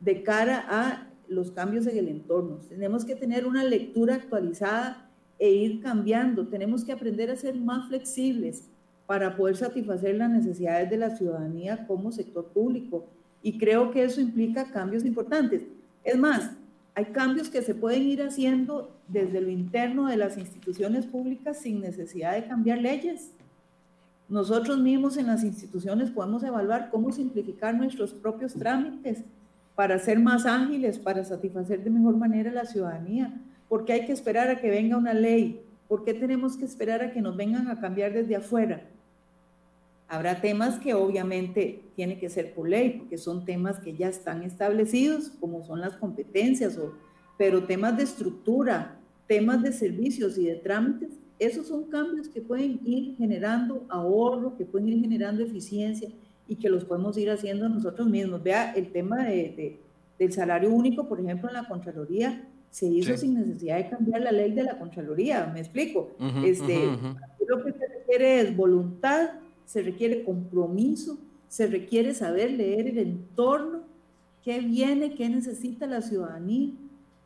[0.00, 2.60] de cara a los cambios en el entorno.
[2.66, 6.48] Tenemos que tener una lectura actualizada e ir cambiando.
[6.48, 8.70] Tenemos que aprender a ser más flexibles
[9.06, 13.04] para poder satisfacer las necesidades de la ciudadanía como sector público.
[13.42, 15.66] Y creo que eso implica cambios importantes.
[16.02, 16.52] Es más,
[16.98, 21.80] hay cambios que se pueden ir haciendo desde lo interno de las instituciones públicas sin
[21.80, 23.30] necesidad de cambiar leyes.
[24.28, 29.22] Nosotros mismos en las instituciones podemos evaluar cómo simplificar nuestros propios trámites
[29.76, 33.32] para ser más ágiles, para satisfacer de mejor manera a la ciudadanía.
[33.68, 35.62] ¿Por qué hay que esperar a que venga una ley?
[35.86, 38.82] ¿Por qué tenemos que esperar a que nos vengan a cambiar desde afuera?
[40.08, 44.42] Habrá temas que obviamente tiene que ser por ley, porque son temas que ya están
[44.42, 46.94] establecidos, como son las competencias, o,
[47.36, 52.80] pero temas de estructura, temas de servicios y de trámites, esos son cambios que pueden
[52.84, 56.08] ir generando ahorro, que pueden ir generando eficiencia
[56.48, 58.42] y que los podemos ir haciendo nosotros mismos.
[58.42, 59.78] Vea, el tema de,
[60.18, 64.32] del salario único, por ejemplo, en la Contraloría, se hizo sin necesidad de cambiar la
[64.32, 66.16] ley de la Contraloría, me explico.
[66.44, 66.86] este,
[67.46, 69.30] Lo que se requiere es voluntad,
[69.68, 73.82] se requiere compromiso, se requiere saber leer el entorno,
[74.42, 76.70] qué viene, qué necesita la ciudadanía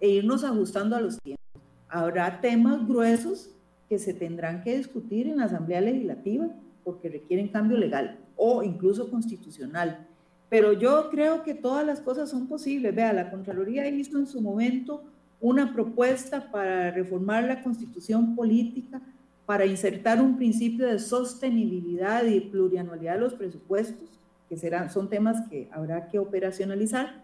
[0.01, 1.63] e irnos ajustando a los tiempos.
[1.89, 3.51] Habrá temas gruesos
[3.89, 6.49] que se tendrán que discutir en la Asamblea Legislativa
[6.83, 10.09] porque requieren cambio legal o incluso constitucional.
[10.49, 12.93] Pero yo creo que todas las cosas son posibles.
[12.93, 15.05] Vea, la Contraloría hizo en su momento
[15.41, 19.01] una propuesta para reformar la constitución política,
[19.47, 24.09] para insertar un principio de sostenibilidad y plurianualidad de los presupuestos,
[24.49, 27.23] que serán, son temas que habrá que operacionalizar,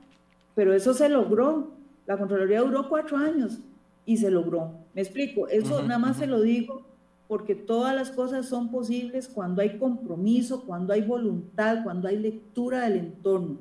[0.55, 1.73] pero eso se logró.
[2.07, 3.59] La Contraloría duró cuatro años
[4.07, 4.73] y se logró.
[4.95, 6.83] Me explico, eso nada más se lo digo
[7.29, 12.89] porque todas las cosas son posibles cuando hay compromiso, cuando hay voluntad, cuando hay lectura
[12.89, 13.59] del entorno.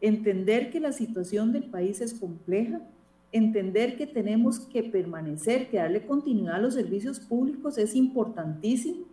[0.00, 2.80] Entender que la situación del país es compleja,
[3.34, 9.06] entender que tenemos que permanecer, que darle continuidad a los servicios públicos es importantísimo,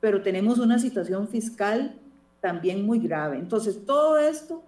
[0.00, 1.94] pero tenemos una situación fiscal
[2.40, 3.38] también muy grave.
[3.38, 4.64] Entonces, todo esto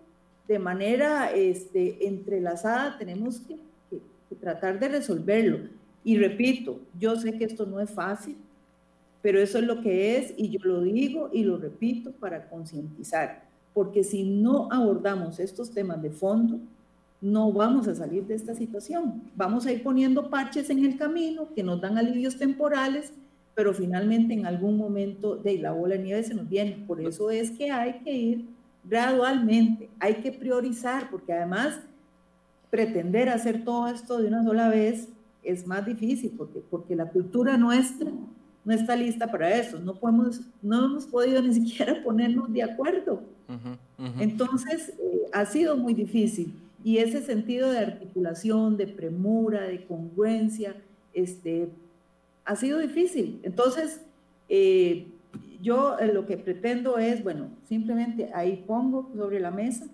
[0.47, 3.59] de manera este, entrelazada tenemos que,
[3.91, 5.69] que tratar de resolverlo.
[6.05, 8.37] Y repito, yo sé que esto no es fácil,
[9.23, 13.43] pero eso es lo que es y yo lo digo y lo repito para concientizar,
[13.73, 16.61] porque si no abordamos estos temas de fondo,
[17.25, 19.23] no vamos a salir de esta situación.
[19.35, 23.15] Vamos a ir poniendo parches en el camino que nos dan alivios temporales,
[23.55, 26.85] pero finalmente en algún momento de la bola de nieve se nos viene.
[26.87, 28.45] Por eso es que hay que ir
[28.85, 31.81] gradualmente, hay que priorizar, porque además
[32.69, 35.09] pretender hacer todo esto de una sola vez
[35.43, 38.11] es más difícil, porque, porque la cultura nuestra
[38.67, 39.79] no está lista para eso.
[39.79, 43.23] No podemos, no hemos podido ni siquiera ponernos de acuerdo.
[44.19, 46.55] Entonces, eh, ha sido muy difícil.
[46.85, 50.77] Y ese sentido de articulación, de premura, de congruencia,
[51.13, 51.71] este,
[52.45, 53.41] ha sido difícil.
[53.43, 54.03] Entonces,
[54.49, 55.09] eh,
[55.61, 59.87] yo eh, lo que pretendo es, bueno, simplemente ahí pongo sobre la mesa,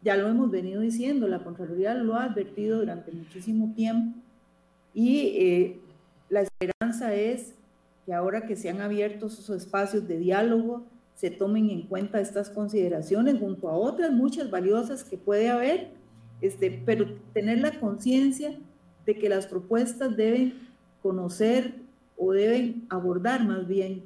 [0.00, 4.16] ya lo hemos venido diciendo, la Contraloría lo ha advertido durante muchísimo tiempo
[4.94, 5.76] y
[6.30, 7.54] la esperanza es
[8.06, 10.84] que ahora que se han abierto esos espacios de diálogo,
[11.14, 15.90] se tomen en cuenta estas consideraciones junto a otras muchas valiosas que puede haber,
[16.40, 18.56] este, pero tener la conciencia
[19.06, 20.54] de que las propuestas deben
[21.02, 21.74] conocer
[22.16, 24.02] o deben abordar más bien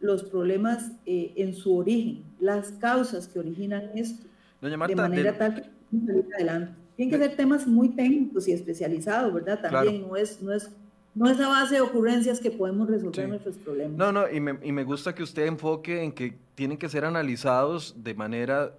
[0.00, 4.26] los problemas eh, en su origen, las causas que originan esto,
[4.60, 6.74] de manera tal que adelante.
[6.96, 9.60] Tienen que ser temas muy técnicos y especializados, ¿verdad?
[9.60, 10.70] También no, es, no es
[11.14, 13.96] no es a base de ocurrencias que podemos resolver nuestros problemas.
[13.98, 17.04] No, no, y me, y me, gusta que usted enfoque en que tienen que ser
[17.04, 18.74] analizados de manera,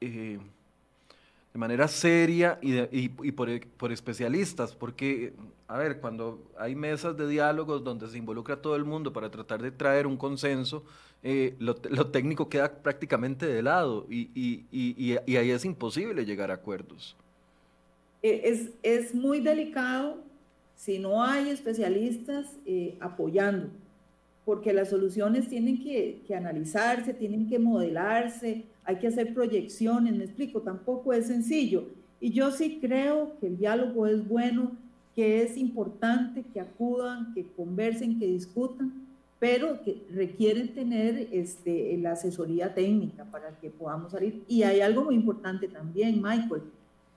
[0.00, 0.38] eh,
[1.54, 5.32] de manera seria y, y, por, por, especialistas, porque,
[5.68, 9.62] a ver, cuando hay mesas de diálogos donde se involucra todo el mundo para tratar
[9.62, 10.82] de traer un consenso,
[11.22, 16.54] eh, lo, lo, técnico queda prácticamente de lado y, y, ahí es imposible llegar a
[16.54, 17.16] acuerdos.
[18.20, 20.18] Eh, es, es muy delicado
[20.74, 23.68] si no hay especialistas eh, apoyando,
[24.44, 30.60] porque las soluciones tienen que, analizarse, tienen que modelarse, hay que hacer proyecciones, me explico,
[30.60, 31.86] tampoco es sencillo.
[32.20, 34.72] Y yo sí creo que el diálogo es bueno,
[35.14, 39.04] que es importante que acudan, que conversen, que discutan,
[39.38, 44.42] pero que requieren tener este, la asesoría técnica para que podamos salir.
[44.48, 46.62] Y hay algo muy importante también, Michael,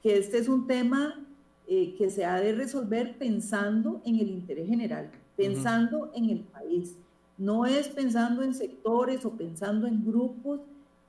[0.03, 1.25] que este es un tema
[1.67, 6.97] eh, que se ha de resolver pensando en el interés general, pensando en el país.
[7.37, 10.61] No es pensando en sectores o pensando en grupos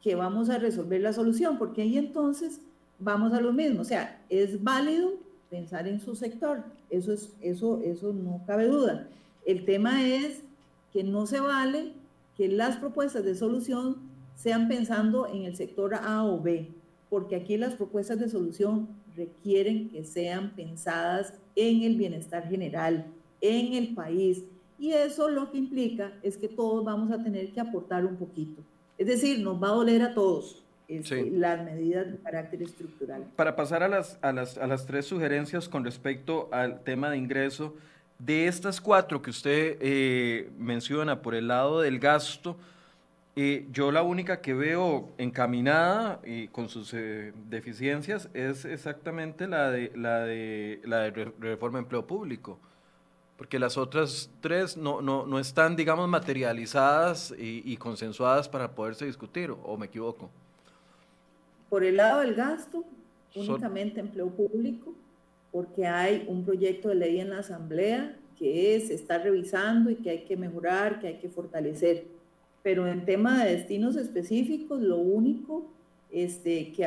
[0.02, 2.60] que vamos a resolver la solución, porque ahí entonces
[2.98, 3.82] vamos a lo mismo.
[3.82, 5.12] O sea, es válido
[5.50, 9.08] pensar en su sector, eso, es, eso, eso no cabe duda.
[9.46, 10.42] El tema es
[10.92, 11.92] que no se vale
[12.36, 13.96] que las propuestas de solución
[14.34, 16.70] sean pensando en el sector A o B,
[17.10, 23.06] porque aquí las propuestas de solución requieren que sean pensadas en el bienestar general,
[23.40, 24.44] en el país.
[24.78, 28.62] Y eso lo que implica es que todos vamos a tener que aportar un poquito.
[28.98, 33.24] Es decir, nos va a doler a todos este, las medidas de carácter estructural.
[33.36, 37.16] Para pasar a las, a, las, a las tres sugerencias con respecto al tema de
[37.16, 37.74] ingreso,
[38.18, 42.56] de estas cuatro que usted eh, menciona por el lado del gasto,
[43.70, 49.92] yo la única que veo encaminada y con sus eh, deficiencias es exactamente la de
[49.94, 52.58] la de la de reforma de empleo público,
[53.38, 59.50] porque las otras tres no, no, no están, digamos, materializadas y, consensuadas para poderse discutir,
[59.50, 60.28] o me equivoco.
[61.70, 62.84] Por el lado del gasto,
[63.34, 64.92] únicamente empleo público,
[65.50, 70.10] porque hay un proyecto de ley en la Asamblea que se está revisando y que
[70.10, 72.18] hay que mejorar, que hay que fortalecer
[72.62, 75.64] pero en tema de destinos específicos, lo único
[76.10, 76.86] este, que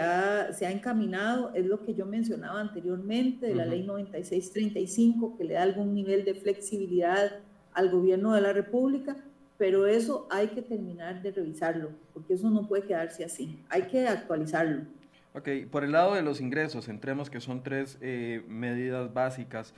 [0.54, 5.54] se ha encaminado es lo que yo mencionaba anteriormente de la ley 9635, que le
[5.54, 7.40] da algún nivel de flexibilidad
[7.74, 9.16] al gobierno de la República,
[9.58, 14.08] pero eso hay que terminar de revisarlo, porque eso no puede quedarse así, hay que
[14.08, 14.86] actualizarlo.
[15.34, 19.74] Ok, por el lado de los ingresos, entremos que son tres eh, medidas básicas,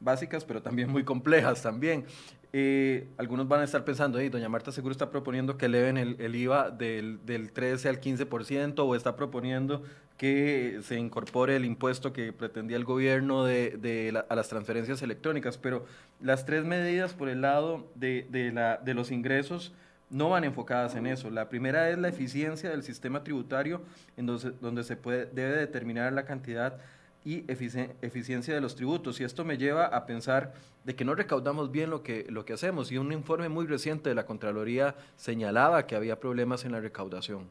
[0.00, 2.06] básicas, pero también muy complejas también.
[2.58, 6.34] Eh, algunos van a estar pensando, hey, doña Marta seguro está proponiendo que eleven el,
[6.34, 9.82] IVA del, del, 13 al 15% o está proponiendo
[10.16, 15.58] que se incorpore el impuesto que pretendía el gobierno de, de a las transferencias electrónicas,
[15.58, 15.84] pero
[16.18, 19.74] las tres medidas por el lado de, de, la, de los ingresos
[20.08, 21.28] no van enfocadas en eso.
[21.28, 23.82] La primera es la eficiencia del sistema tributario,
[24.16, 26.78] en donde, donde se puede, debe determinar la cantidad
[27.26, 29.20] y eficiencia de los tributos.
[29.20, 30.54] Y esto me lleva a pensar
[30.84, 32.92] de que no recaudamos bien lo que, lo que hacemos.
[32.92, 37.48] Y un informe muy reciente de la Contraloría señalaba que había problemas en la recaudación.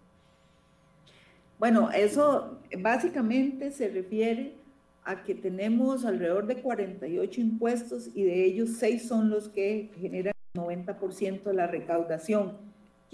[1.59, 4.55] Bueno, eso básicamente se refiere
[5.03, 10.33] a que tenemos alrededor de 48 impuestos y de ellos 6 son los que generan
[10.53, 12.53] el 90% de la recaudación.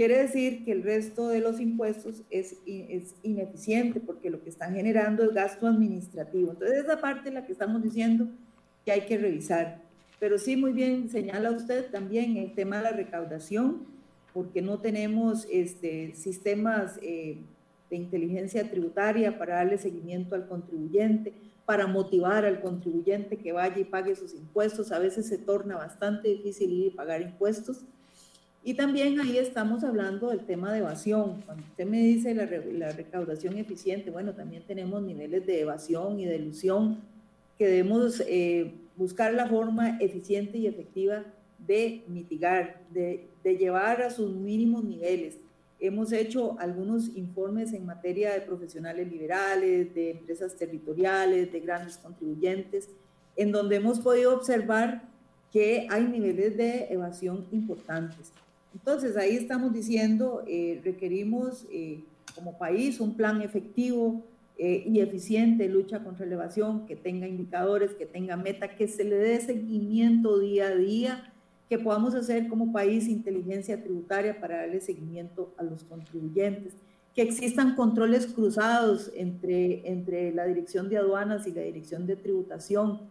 [0.01, 4.73] Quiere decir que el resto de los impuestos es, es ineficiente porque lo que están
[4.73, 6.53] generando es gasto administrativo.
[6.53, 8.27] Entonces, esa parte es la que estamos diciendo
[8.83, 9.79] que hay que revisar.
[10.19, 13.85] Pero sí, muy bien señala usted también el tema de la recaudación,
[14.33, 17.37] porque no tenemos este, sistemas eh,
[17.91, 21.31] de inteligencia tributaria para darle seguimiento al contribuyente,
[21.63, 24.91] para motivar al contribuyente que vaya y pague sus impuestos.
[24.91, 27.85] A veces se torna bastante difícil ir y pagar impuestos.
[28.63, 31.41] Y también ahí estamos hablando del tema de evasión.
[31.45, 36.25] Cuando usted me dice la, la, recaudación eficiente, bueno, también tenemos niveles de evasión y
[36.25, 36.99] de ilusión
[37.57, 41.23] que debemos eh, buscar la forma eficiente y efectiva
[41.57, 45.39] de mitigar, de, de llevar a sus mínimos niveles.
[45.79, 52.89] Hemos hecho algunos informes en materia de profesionales liberales, de empresas territoriales, de grandes contribuyentes,
[53.35, 55.09] en donde hemos podido observar
[55.51, 58.31] que hay niveles de evasión importantes.
[58.73, 62.03] Entonces, ahí estamos diciendo, eh, requerimos eh,
[62.35, 64.23] como país un plan efectivo
[64.57, 68.87] eh, y eficiente de lucha contra la evasión, que tenga indicadores, que tenga meta, que
[68.87, 71.33] se le dé seguimiento día a día,
[71.69, 76.73] que podamos hacer como país inteligencia tributaria para darle seguimiento a los contribuyentes,
[77.15, 83.01] que existan controles cruzados entre, entre la Dirección de Aduanas y la Dirección de Tributación,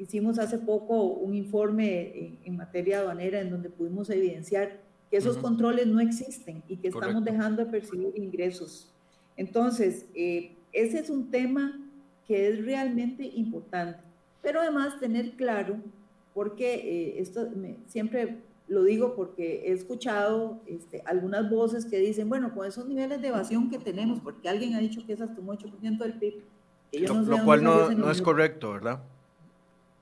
[0.00, 4.80] hicimos hace poco un informe en, materia aduanera en donde pudimos evidenciar
[5.10, 8.88] que esos controles no existen y que estamos dejando de percibir ingresos.
[9.36, 11.80] Entonces, eh, ese es un tema
[12.26, 13.98] que es realmente importante,
[14.40, 15.78] pero además tener claro,
[16.32, 17.48] porque eh, esto
[17.86, 18.38] siempre
[18.68, 23.28] lo digo porque he escuchado este, algunas voces que dicen, bueno, con esos niveles de
[23.28, 26.34] evasión que tenemos, porque alguien ha dicho que es hasta un 8% del PIB,
[27.26, 29.00] lo, cual no, no es correcto, ¿verdad?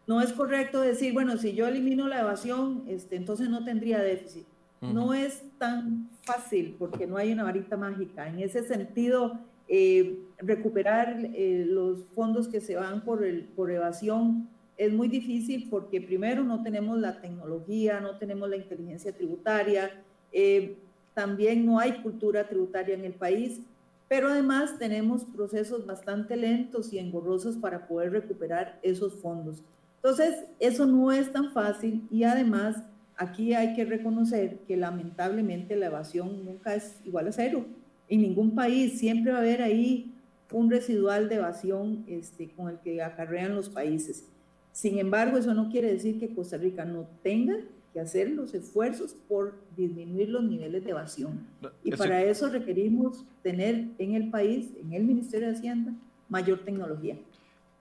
[0.07, 4.47] No es correcto decir, bueno, si yo elimino la evasión, este, entonces no tendría déficit.
[4.81, 8.29] No es tan fácil porque no hay una varita mágica.
[8.29, 14.49] En ese sentido, eh, recuperar eh, los fondos que se van por, el, por evasión
[14.77, 19.91] es muy difícil porque primero no tenemos la tecnología, no tenemos la inteligencia tributaria,
[20.33, 20.77] eh,
[21.15, 23.61] también no hay cultura tributaria en el país
[24.09, 29.63] pero además tenemos procesos bastante lentos y engorrosos para poder recuperar esos fondos.
[29.97, 32.83] Entonces, eso no es tan fácil y además
[33.19, 37.67] aquí hay que reconocer que lamentablemente la evasión nunca es igual a cero.
[38.09, 40.15] En ningún país siempre va a haber ahí
[40.53, 44.25] un residual de evasión este, con el que acarrean los países.
[44.73, 47.57] Sin embargo, eso no quiere decir que Costa Rica no tenga
[47.93, 51.47] que hacer los esfuerzos por disminuir los niveles de evasión.
[51.83, 55.93] Y para eso requerimos tener en el país, en el Ministerio de Hacienda,
[56.29, 57.17] mayor tecnología.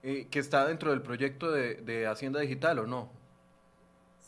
[0.02, 3.10] Eh, ¿Que está dentro del proyecto de, Hacienda Digital o no?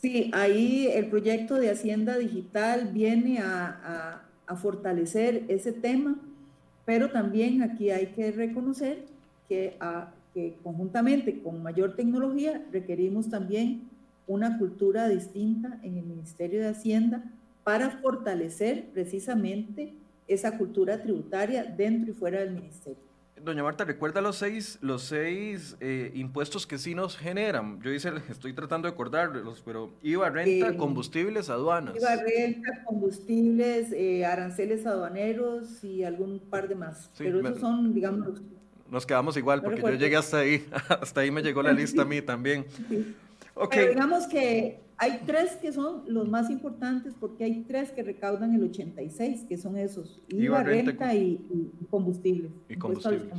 [0.01, 4.27] Sí, ahí el proyecto de Hacienda Digital viene a,
[4.59, 6.19] fortalecer ese tema,
[6.83, 9.05] pero también aquí hay que reconocer
[9.47, 9.77] que,
[10.33, 13.83] que conjuntamente con mayor tecnología requerimos también
[14.27, 17.23] una cultura distinta en el Ministerio de Hacienda
[17.63, 19.93] para fortalecer precisamente
[20.27, 23.10] esa cultura tributaria dentro y fuera del ministerio.
[23.43, 27.81] Doña Marta, ¿recuerda los seis, los seis eh, impuestos que sí nos generan?
[27.81, 31.95] Yo dice, estoy tratando de acordarlos, pero IVA, renta, eh, combustibles, aduanas.
[31.95, 37.09] IVA, renta, combustibles, eh, aranceles aduaneros y algún par de más.
[37.17, 38.41] pero esos son, digamos...
[38.89, 40.67] Nos quedamos igual, porque yo llegué hasta ahí,
[41.01, 42.65] hasta ahí me llegó la lista a mí también.
[42.89, 43.15] Sí.
[43.69, 48.53] Pero digamos que hay tres que son los más importantes porque hay tres que recaudan
[48.53, 51.43] el 86, que son esos, IVA, renta, y,
[51.89, 52.51] combustible.
[52.69, 53.31] Y combustible.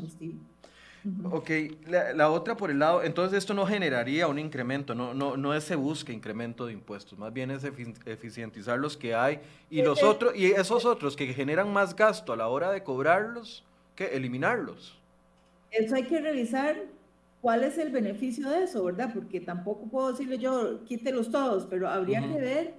[1.31, 1.51] Ok,
[1.87, 5.77] la, otra por el lado, entonces esto no generaría un incremento, no, no, no se
[5.77, 7.63] busca incremento de impuestos, más bien es
[8.07, 9.39] eficientizar los que hay
[9.71, 13.65] y los otros, y esos otros que generan más gasto a la hora de cobrarlos,
[13.95, 14.99] que eliminarlos.
[15.71, 16.77] Eso hay que revisar
[17.43, 19.11] ¿Cuál es el beneficio de eso, verdad?
[19.13, 22.75] Porque tampoco puedo decirle yo, quítelos todos, pero habría que ver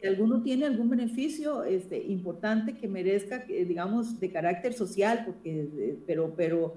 [0.00, 5.98] si alguno tiene algún beneficio este, importante que merezca, digamos, de carácter social, porque, eh,
[6.06, 6.74] pero, pero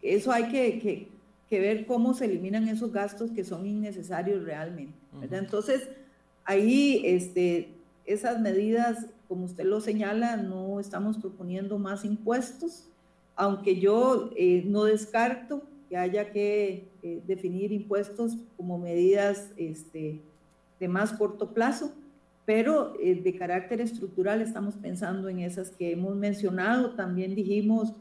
[0.00, 1.08] eso hay que,
[1.50, 5.40] que, ver cómo se eliminan esos gastos que son innecesarios realmente, ¿verdad?
[5.40, 5.90] Entonces,
[6.44, 7.68] ahí, este,
[8.06, 12.86] esas medidas, como usted lo señala, no estamos proponiendo más impuestos,
[13.36, 20.20] aunque yo eh, no descarto que haya que eh, definir impuestos como medidas este,
[20.78, 21.92] de más corto plazo,
[22.46, 26.94] pero eh, de carácter estructural estamos pensando en esas que hemos mencionado.
[26.94, 27.92] También dijimos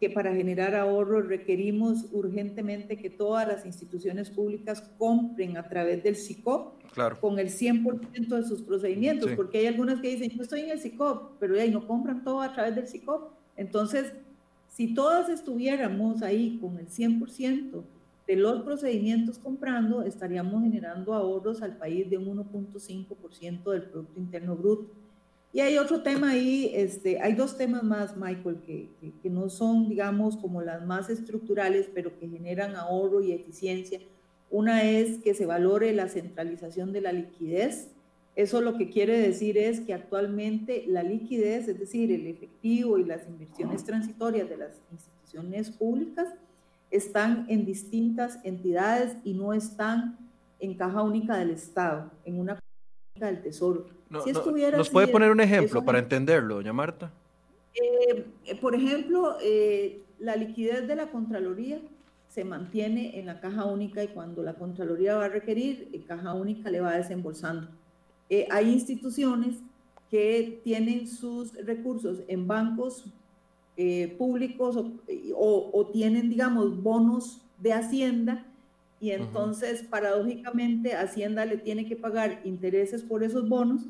[0.00, 6.16] que para generar ahorro requerimos urgentemente que todas las instituciones públicas compren a través del
[6.16, 6.82] SICOP
[7.20, 10.80] con el 100% de sus procedimientos, porque hay algunas que dicen, yo estoy en el
[10.80, 13.30] SICOP, pero ahí no compran todo a través del SICOP.
[13.56, 14.12] Entonces,
[14.76, 17.82] si todas estuviéramos ahí con el 100%
[18.26, 24.54] de los procedimientos comprando, estaríamos generando ahorros al país de un 1.5% del Producto Interno
[24.54, 24.90] Bruto.
[25.50, 28.90] Y hay otro tema ahí, este, hay dos temas más, Michael, que,
[29.22, 33.98] que, no son, digamos, como las más estructurales, pero que generan ahorro y eficiencia.
[34.50, 37.95] Una es que se valore la centralización de la liquidez
[38.36, 43.04] eso lo que quiere decir es que actualmente la liquidez, es decir, el efectivo y
[43.04, 46.28] las inversiones transitorias de las instituciones públicas,
[46.90, 50.18] están en distintas entidades y no están
[50.60, 52.66] en caja única del Estado, en una caja
[53.14, 53.86] única del Tesoro.
[54.22, 57.10] si ¿Nos puede poner un ejemplo para entenderlo, doña Marta?
[57.72, 61.80] Eh, por ejemplo, eh, la liquidez de la Contraloría
[62.28, 66.34] se mantiene en la caja única y cuando la Contraloría va a requerir, la caja
[66.34, 67.68] única le va desembolsando.
[68.28, 69.56] Eh, hay instituciones
[70.10, 73.04] que tienen sus recursos en bancos
[73.76, 74.76] eh, públicos
[75.34, 78.46] o, tienen, digamos, bonos de Hacienda
[79.00, 83.82] y entonces, paradójicamente, Hacienda le tiene que pagar intereses por esos bonos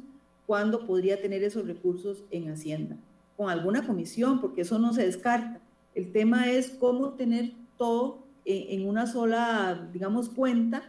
[0.47, 2.97] cuando podría tener esos recursos en Hacienda,
[3.37, 5.61] con alguna comisión, porque eso no se descarta.
[5.95, 10.83] El tema es cómo tener todo en, en una sola, digamos, cuenta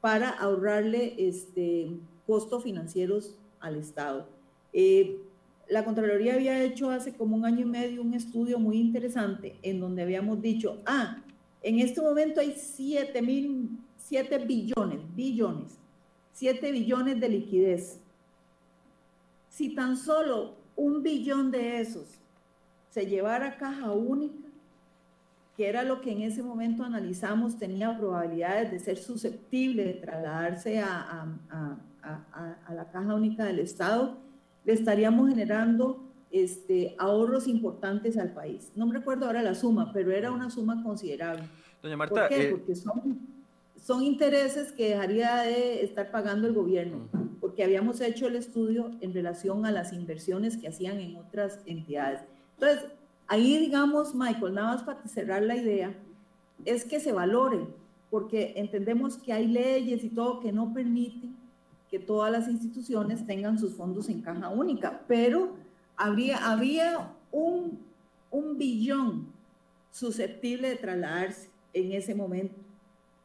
[0.00, 1.90] para ahorrarle este,
[2.30, 4.28] costos financieros al Estado.
[4.72, 5.20] Eh,
[5.68, 9.80] la Contraloría había hecho hace como un año y medio un estudio muy interesante en
[9.80, 11.24] donde habíamos dicho, ah,
[11.60, 15.76] en este momento hay 7 mil, 7 billones, billones,
[16.34, 17.98] 7 billones de liquidez.
[19.48, 22.20] Si tan solo un billón de esos
[22.90, 24.48] se llevara a caja única,
[25.56, 30.78] que era lo que en ese momento analizamos, tenía probabilidades de ser susceptible de trasladarse
[30.78, 34.18] a, a la caja única del Estado,
[34.64, 38.70] le estaríamos generando este, ahorros importantes al país.
[38.76, 41.44] No me recuerdo ahora la suma, pero era una suma considerable.
[41.82, 42.48] Doña Marta, ¿Por qué?
[42.48, 43.18] Eh, porque son,
[43.76, 47.08] son intereses que dejaría de estar pagando el gobierno,
[47.40, 52.20] porque habíamos hecho el estudio en relación a las inversiones que hacían en otras entidades.
[52.54, 52.90] Entonces,
[53.26, 55.94] ahí digamos, Michael, nada más para cerrar la idea,
[56.64, 57.66] es que se valore,
[58.10, 61.39] porque entendemos que hay leyes y todo que no permiten
[61.90, 65.56] que todas las instituciones tengan sus fondos en caja única, pero
[65.96, 67.80] habría, había un,
[68.30, 69.26] un billón
[69.90, 72.54] susceptible de trasladarse en ese momento.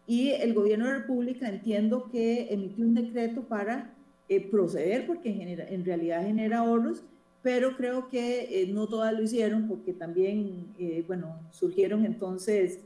[0.07, 3.93] Y el gobierno de la República entiendo que emitió un decreto para
[4.29, 7.03] eh, proceder, porque genera, en realidad genera ahorros,
[7.41, 12.79] pero creo que eh, no todas lo hicieron, porque también, eh, bueno, surgieron entonces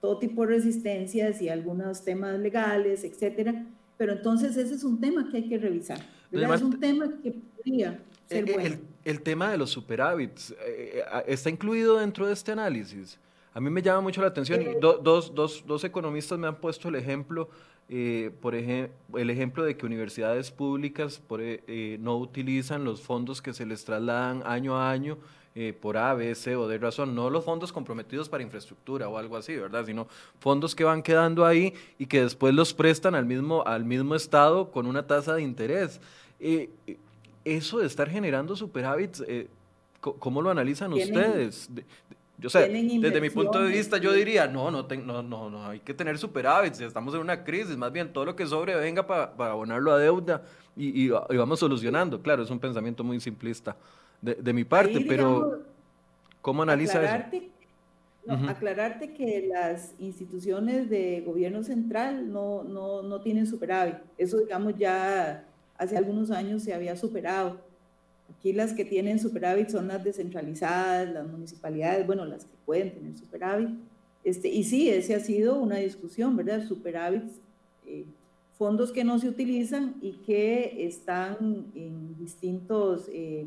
[0.00, 3.66] todo tipo de resistencias y algunos temas legales, etcétera,
[3.96, 5.98] pero entonces ese es un tema que hay que revisar.
[6.30, 8.76] es un tema que podría ser el, bueno.
[9.04, 13.18] El, tema de los superávits, eh, eh, ¿está incluido dentro de este análisis?
[13.54, 14.60] A mí me llama mucho la atención.
[14.60, 17.48] Eh, dos, dos, dos, economistas me han puesto el ejemplo,
[18.40, 21.40] por ejemplo, el ejemplo de que universidades públicas por,
[21.98, 25.18] no utilizan los fondos que se les trasladan año a año
[25.58, 29.16] eh, por A, B, C o de razón, no los fondos comprometidos para infraestructura o
[29.16, 29.86] algo así, ¿verdad?
[29.86, 30.06] Sino
[30.38, 34.70] fondos que van quedando ahí y que después los prestan al mismo, al mismo Estado
[34.70, 35.98] con una tasa de interés.
[36.40, 36.68] Eh,
[37.42, 39.48] eso de estar generando superávits, eh,
[40.00, 41.70] ¿cómo lo analizan ustedes?
[42.36, 45.80] Yo sé, desde mi punto de vista yo diría, no, no, no, no, no, hay
[45.80, 49.32] que tener superávits, estamos en una crisis, más bien todo lo que sobre venga para
[49.52, 50.42] abonarlo a deuda
[50.76, 52.20] y, y, vamos solucionando.
[52.20, 53.74] Claro, es un pensamiento muy simplista
[54.20, 55.62] de, mi parte, pero
[56.40, 57.46] ¿cómo analiza eso?
[58.48, 63.96] Aclararte que las instituciones de gobierno central no, no, no tienen superávit.
[64.18, 65.44] Eso, digamos, ya
[65.78, 67.60] hace algunos años se había superado.
[68.28, 73.14] Aquí las que tienen superávit son las descentralizadas, las municipalidades, bueno, las que pueden tener
[73.14, 73.70] superávit.
[74.24, 76.66] Este, y sí, ese ha sido una discusión, ¿verdad?
[76.66, 77.40] Superávits,
[77.86, 78.06] eh,
[78.58, 83.46] fondos que no se utilizan y que están en distintos eh,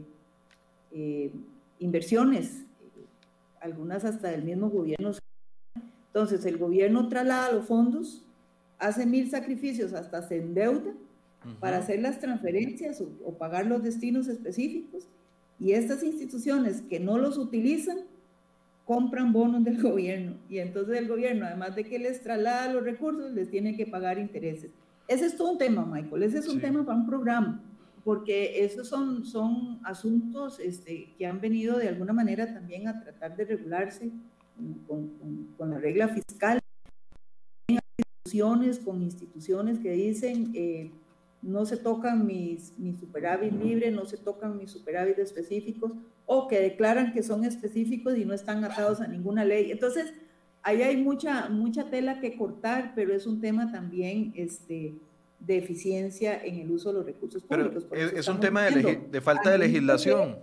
[0.92, 1.32] eh,
[1.80, 2.66] inversiones,
[3.62, 5.12] algunas hasta del mismo gobierno.
[6.08, 8.26] Entonces, el gobierno traslada los fondos,
[8.78, 10.94] hace mil sacrificios, hasta se endeuda
[11.60, 15.08] para hacer las transferencias o, pagar los destinos específicos,
[15.60, 18.00] y estas instituciones que no los utilizan,
[18.86, 23.32] compran bonos del gobierno, y entonces el gobierno, además de que les traslada los recursos,
[23.32, 24.72] les tiene que pagar intereses.
[25.08, 27.64] Ese es todo un tema, Michael, ese es un tema para un programa
[28.04, 33.36] porque esos son, son asuntos este, que han venido de alguna manera también a tratar
[33.36, 34.12] de regularse
[34.88, 35.10] con,
[35.58, 36.60] con, la regla fiscal.
[37.68, 40.92] Instituciones con instituciones que dicen eh,
[41.42, 45.94] no se tocan mis, mis superávit libres, no se tocan mis superávit específicos,
[46.26, 49.72] o que declaran que son específicos y no están atados a ninguna ley.
[49.72, 50.14] Entonces,
[50.62, 54.96] ahí hay mucha, mucha tela que cortar, pero es un tema también este,
[55.40, 57.86] de eficiencia en el uso de los recursos públicos.
[57.92, 60.38] es, un tema de, falta de legislación.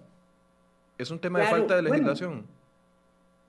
[0.99, 2.45] Es un tema de falta de legislación.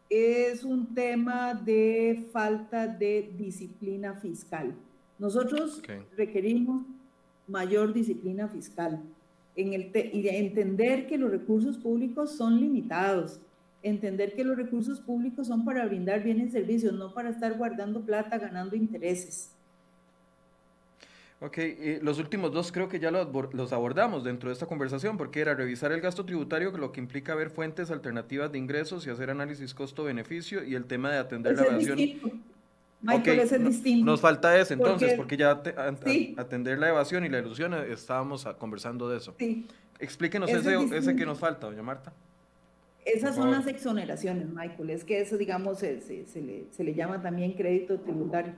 [0.10, 4.76] es un tema de falta de disciplina fiscal.
[5.18, 5.82] Nosotros
[6.16, 6.86] requerimos
[7.48, 9.02] mayor disciplina fiscal
[9.56, 13.39] en el y entender que los recursos públicos son limitados,
[13.82, 18.02] entender que los recursos públicos son para brindar bienes y servicios, no para estar guardando
[18.02, 19.52] plata, ganando intereses.
[21.39, 25.17] Ok, y los últimos dos creo que ya los, los, abordamos dentro de esta conversación,
[25.17, 29.11] porque era revisar el gasto tributario, lo que implica ver fuentes alternativas de ingresos y
[29.11, 32.43] hacer análisis costo-beneficio, y el tema de atender la evasión.
[33.01, 34.05] Michael, es distinto.
[34.05, 35.61] Nos falta ese entonces, porque, ya
[36.38, 39.35] atender la evasión y la ilusión eh, estábamos conversando de eso.
[39.38, 39.67] Sí.
[39.99, 42.13] Explíquenos ese, ese, que nos falta, doña Marta.
[43.05, 44.89] Esas son las exoneraciones, Michael.
[44.89, 48.53] Es que eso, digamos, se, se, le, se le llama también crédito tributario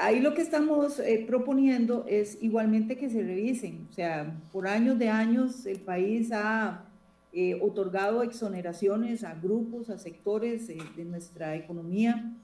[0.00, 3.86] ahí lo que estamos eh, proponiendo es igualmente que se revisen.
[3.90, 6.84] O sea, por años de años el país ha
[7.32, 12.34] eh, otorgado exoneraciones a grupos, a sectores eh, de nuestra economía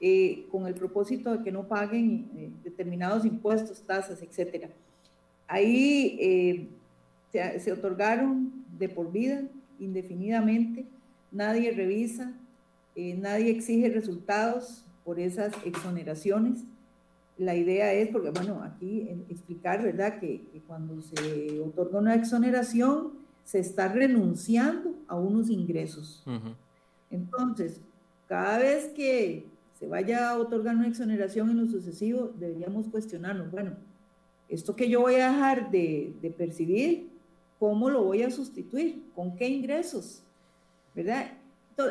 [0.00, 4.70] eh, con el propósito de que no paguen determinados impuestos, tasas, etc.
[5.46, 6.70] Ahí
[7.30, 9.42] se otorgaron de por vida,
[9.78, 10.86] indefinidamente,
[11.30, 12.32] nadie revisa,
[12.96, 16.64] nadie exige resultados por esas exoneraciones
[17.40, 23.12] la idea es, porque bueno, aquí explicar, ¿verdad?, que, cuando se otorga una exoneración,
[23.44, 26.22] se está renunciando a unos ingresos.
[27.10, 27.80] Entonces,
[28.28, 29.46] cada vez que
[29.78, 33.72] se vaya a otorgar una exoneración en lo sucesivo, deberíamos cuestionarnos, bueno,
[34.50, 37.08] esto que yo voy a dejar de, de percibir,
[37.58, 39.02] ¿cómo lo voy a sustituir?
[39.14, 40.22] ¿Con qué ingresos?
[40.94, 41.32] ¿Verdad?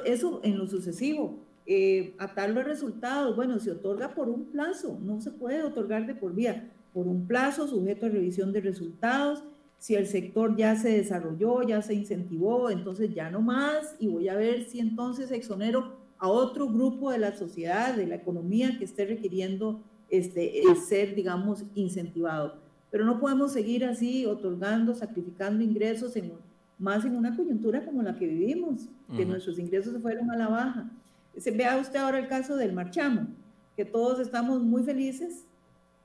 [0.05, 1.39] eso en lo sucesivo
[1.71, 6.15] eh, atar los resultados, bueno, se otorga por un plazo, no se puede otorgar de
[6.15, 9.43] por vía, por un plazo sujeto a revisión de resultados.
[9.77, 14.29] Si el sector ya se desarrolló, ya se incentivó, entonces ya no más y voy
[14.29, 18.85] a ver si entonces exonero a otro grupo de la sociedad, de la economía que
[18.85, 22.55] esté requiriendo este, ser, digamos, incentivado.
[22.89, 26.31] Pero no podemos seguir así otorgando, sacrificando ingresos en,
[26.79, 30.47] más en una coyuntura como la que vivimos, que nuestros ingresos se fueron a la
[30.47, 30.91] baja.
[31.39, 33.27] Se, vea usted ahora el caso del marchamo,
[33.75, 35.45] que todos estamos muy felices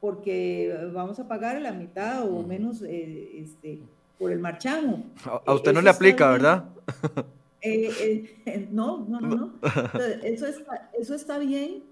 [0.00, 3.80] porque vamos a pagar la mitad o menos eh, este,
[4.18, 5.04] por el marchamo.
[5.24, 6.64] A, usted no le aplica, ¿verdad?
[7.66, 9.52] Eh, eh, no, no, no, no.
[10.22, 11.82] eso, está, eso está bien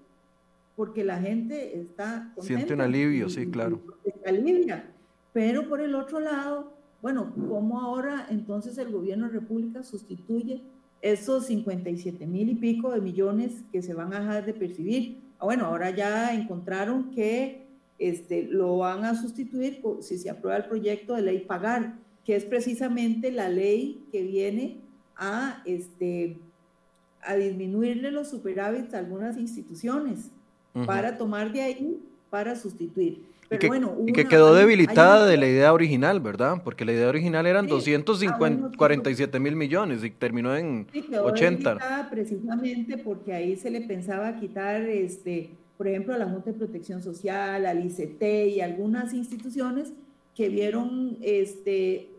[0.75, 3.81] porque la gente está Siente un alivio, sí, claro.
[4.03, 4.91] Se alivia.
[5.33, 10.61] Pero por el otro lado, bueno, ¿cómo ahora entonces el gobierno de República sustituye
[11.03, 15.21] esos 57 mil y pico de millones que se van a dejar de percibir.
[15.37, 17.67] Ah, bueno, ahora ya encontraron que
[17.99, 22.45] este, lo van a sustituir si se aprueba el proyecto de ley pagar, que es
[22.45, 24.79] precisamente la ley que viene
[25.17, 26.37] a, este,
[27.21, 30.31] a disminuirle los superávits a algunas instituciones
[30.87, 36.61] para tomar de ahí para sustituir y que, quedó debilitada de la idea original, ¿verdad?
[36.63, 42.07] Porque la idea original eran 247 ah, mil millones y terminó en sí, quedó 80.
[42.09, 47.01] Precisamente porque ahí se le pensaba quitar, este, por ejemplo, a la Junta de Protección
[47.03, 48.23] Social, al ICT
[48.55, 49.93] y algunas instituciones
[50.35, 52.09] que vieron este,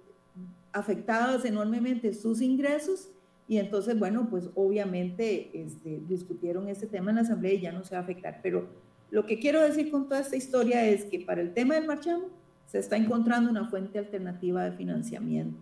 [0.72, 3.08] afectados enormemente sus ingresos
[3.46, 7.84] y entonces, bueno, pues obviamente este, discutieron ese tema en la Asamblea y ya no
[7.84, 8.40] se va a afectar.
[8.42, 8.66] Pero
[9.10, 12.28] lo que quiero decir con toda esta historia es que para el tema del marchamo
[12.66, 15.58] se está encontrando una fuente alternativa de financiamiento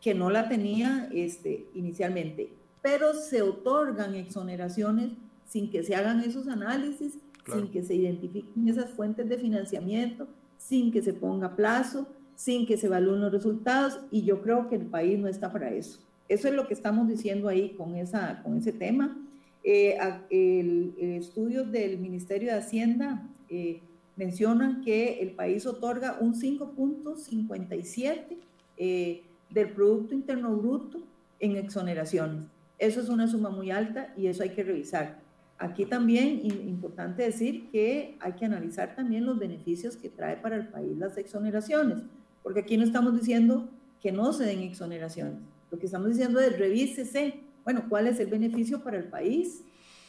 [0.00, 5.12] que no la tenía este, inicialmente, pero se otorgan exoneraciones
[5.46, 10.26] sin que se hagan esos análisis, sin que se identifiquen esas fuentes de financiamiento,
[10.58, 14.76] sin que se ponga plazo, sin que se evalúen los resultados, y yo creo que
[14.76, 16.00] el país no está para eso.
[16.28, 19.16] Eso es lo que estamos diciendo ahí con, esa, con ese tema.
[19.64, 19.96] Eh,
[20.30, 23.80] el, estudios del Ministerio de Hacienda eh,
[24.16, 28.38] mencionan que el país otorga un 5.57
[28.76, 31.02] eh, del Producto Interno Bruto
[31.38, 32.44] en exoneraciones.
[32.78, 35.20] Eso es una suma muy alta y eso hay que revisar.
[35.58, 40.68] Aquí también importante decir que hay que analizar también los beneficios que trae para el
[40.68, 42.02] país las exoneraciones,
[42.42, 43.68] porque aquí no estamos diciendo
[44.00, 45.38] que no se den exoneraciones.
[45.70, 49.62] Lo que estamos diciendo es revísese bueno, ¿cuál es el beneficio para el país?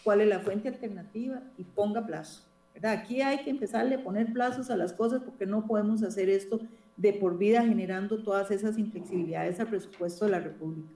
[0.04, 1.42] ¿Cuál es la fuente alternativa?
[1.58, 2.44] Y ponga plazo.
[2.74, 2.94] ¿verdad?
[2.94, 6.60] Aquí hay que empezarle a poner plazos a las cosas porque no podemos hacer esto
[6.98, 10.88] de por vida generando todas esas inflexibilidades al presupuesto de la República.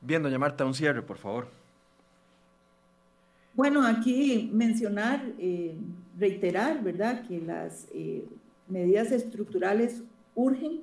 [0.00, 1.48] Bien, doña Marta, un cierre, por favor.
[3.54, 5.76] Bueno, aquí mencionar, eh,
[6.18, 8.24] reiterar, ¿verdad?, que las eh,
[8.68, 10.02] medidas estructurales
[10.34, 10.82] urgen,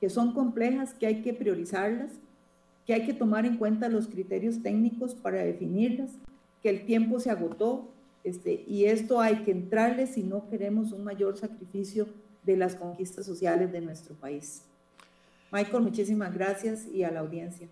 [0.00, 2.12] que son complejas, que hay que priorizarlas,
[2.88, 6.10] que hay que tomar en cuenta los criterios técnicos para definirlas,
[6.62, 7.86] que el tiempo se agotó
[8.24, 12.08] este, y esto hay que entrarle si no queremos un mayor sacrificio
[12.44, 14.62] de las conquistas sociales de nuestro país.
[15.52, 17.68] Michael, muchísimas gracias y a la audiencia.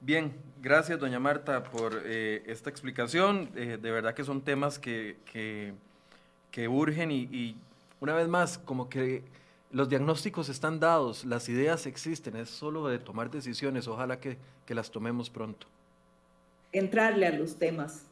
[0.00, 3.48] Bien, gracias doña Marta por eh, esta explicación.
[3.54, 7.56] Eh, de verdad que son temas que, que, urgen y, y
[8.00, 9.22] una vez más, como que
[9.70, 14.38] los diagnósticos están dados, las ideas existen, es solo de tomar decisiones, ojalá que,
[14.68, 15.66] las tomemos pronto.
[16.72, 18.04] Entrarle a los temas.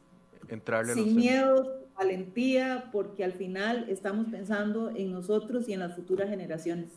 [0.49, 5.81] Entrarle a Sin los miedo, valentía, porque al final estamos pensando en nosotros y en
[5.81, 6.91] las futuras generaciones.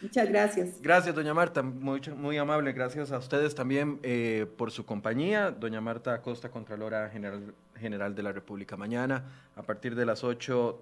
[0.00, 0.82] Muchas gracias.
[0.82, 2.72] Gracias, doña Marta, muy, muy amable.
[2.72, 5.50] Gracias a ustedes también eh, por su compañía.
[5.50, 8.76] Doña Marta Acosta, Contralora General, General de la República.
[8.76, 9.24] Mañana,
[9.56, 10.78] a partir de las 8,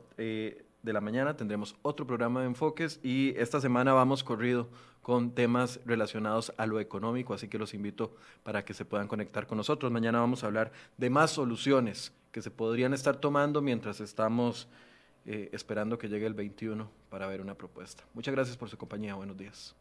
[0.83, 4.69] de la mañana tendremos otro programa de enfoques y esta semana vamos corrido
[5.01, 9.47] con temas relacionados a lo económico, así que los invito para que se puedan conectar
[9.47, 9.91] con nosotros.
[9.93, 14.69] Mañana vamos a hablar de más soluciones que se podrían estar tomando mientras estamos
[15.25, 18.05] eh, esperando que llegue el 21 para ver una propuesta.
[18.15, 19.15] Muchas gracias por su compañía.
[19.15, 19.75] Buenos días.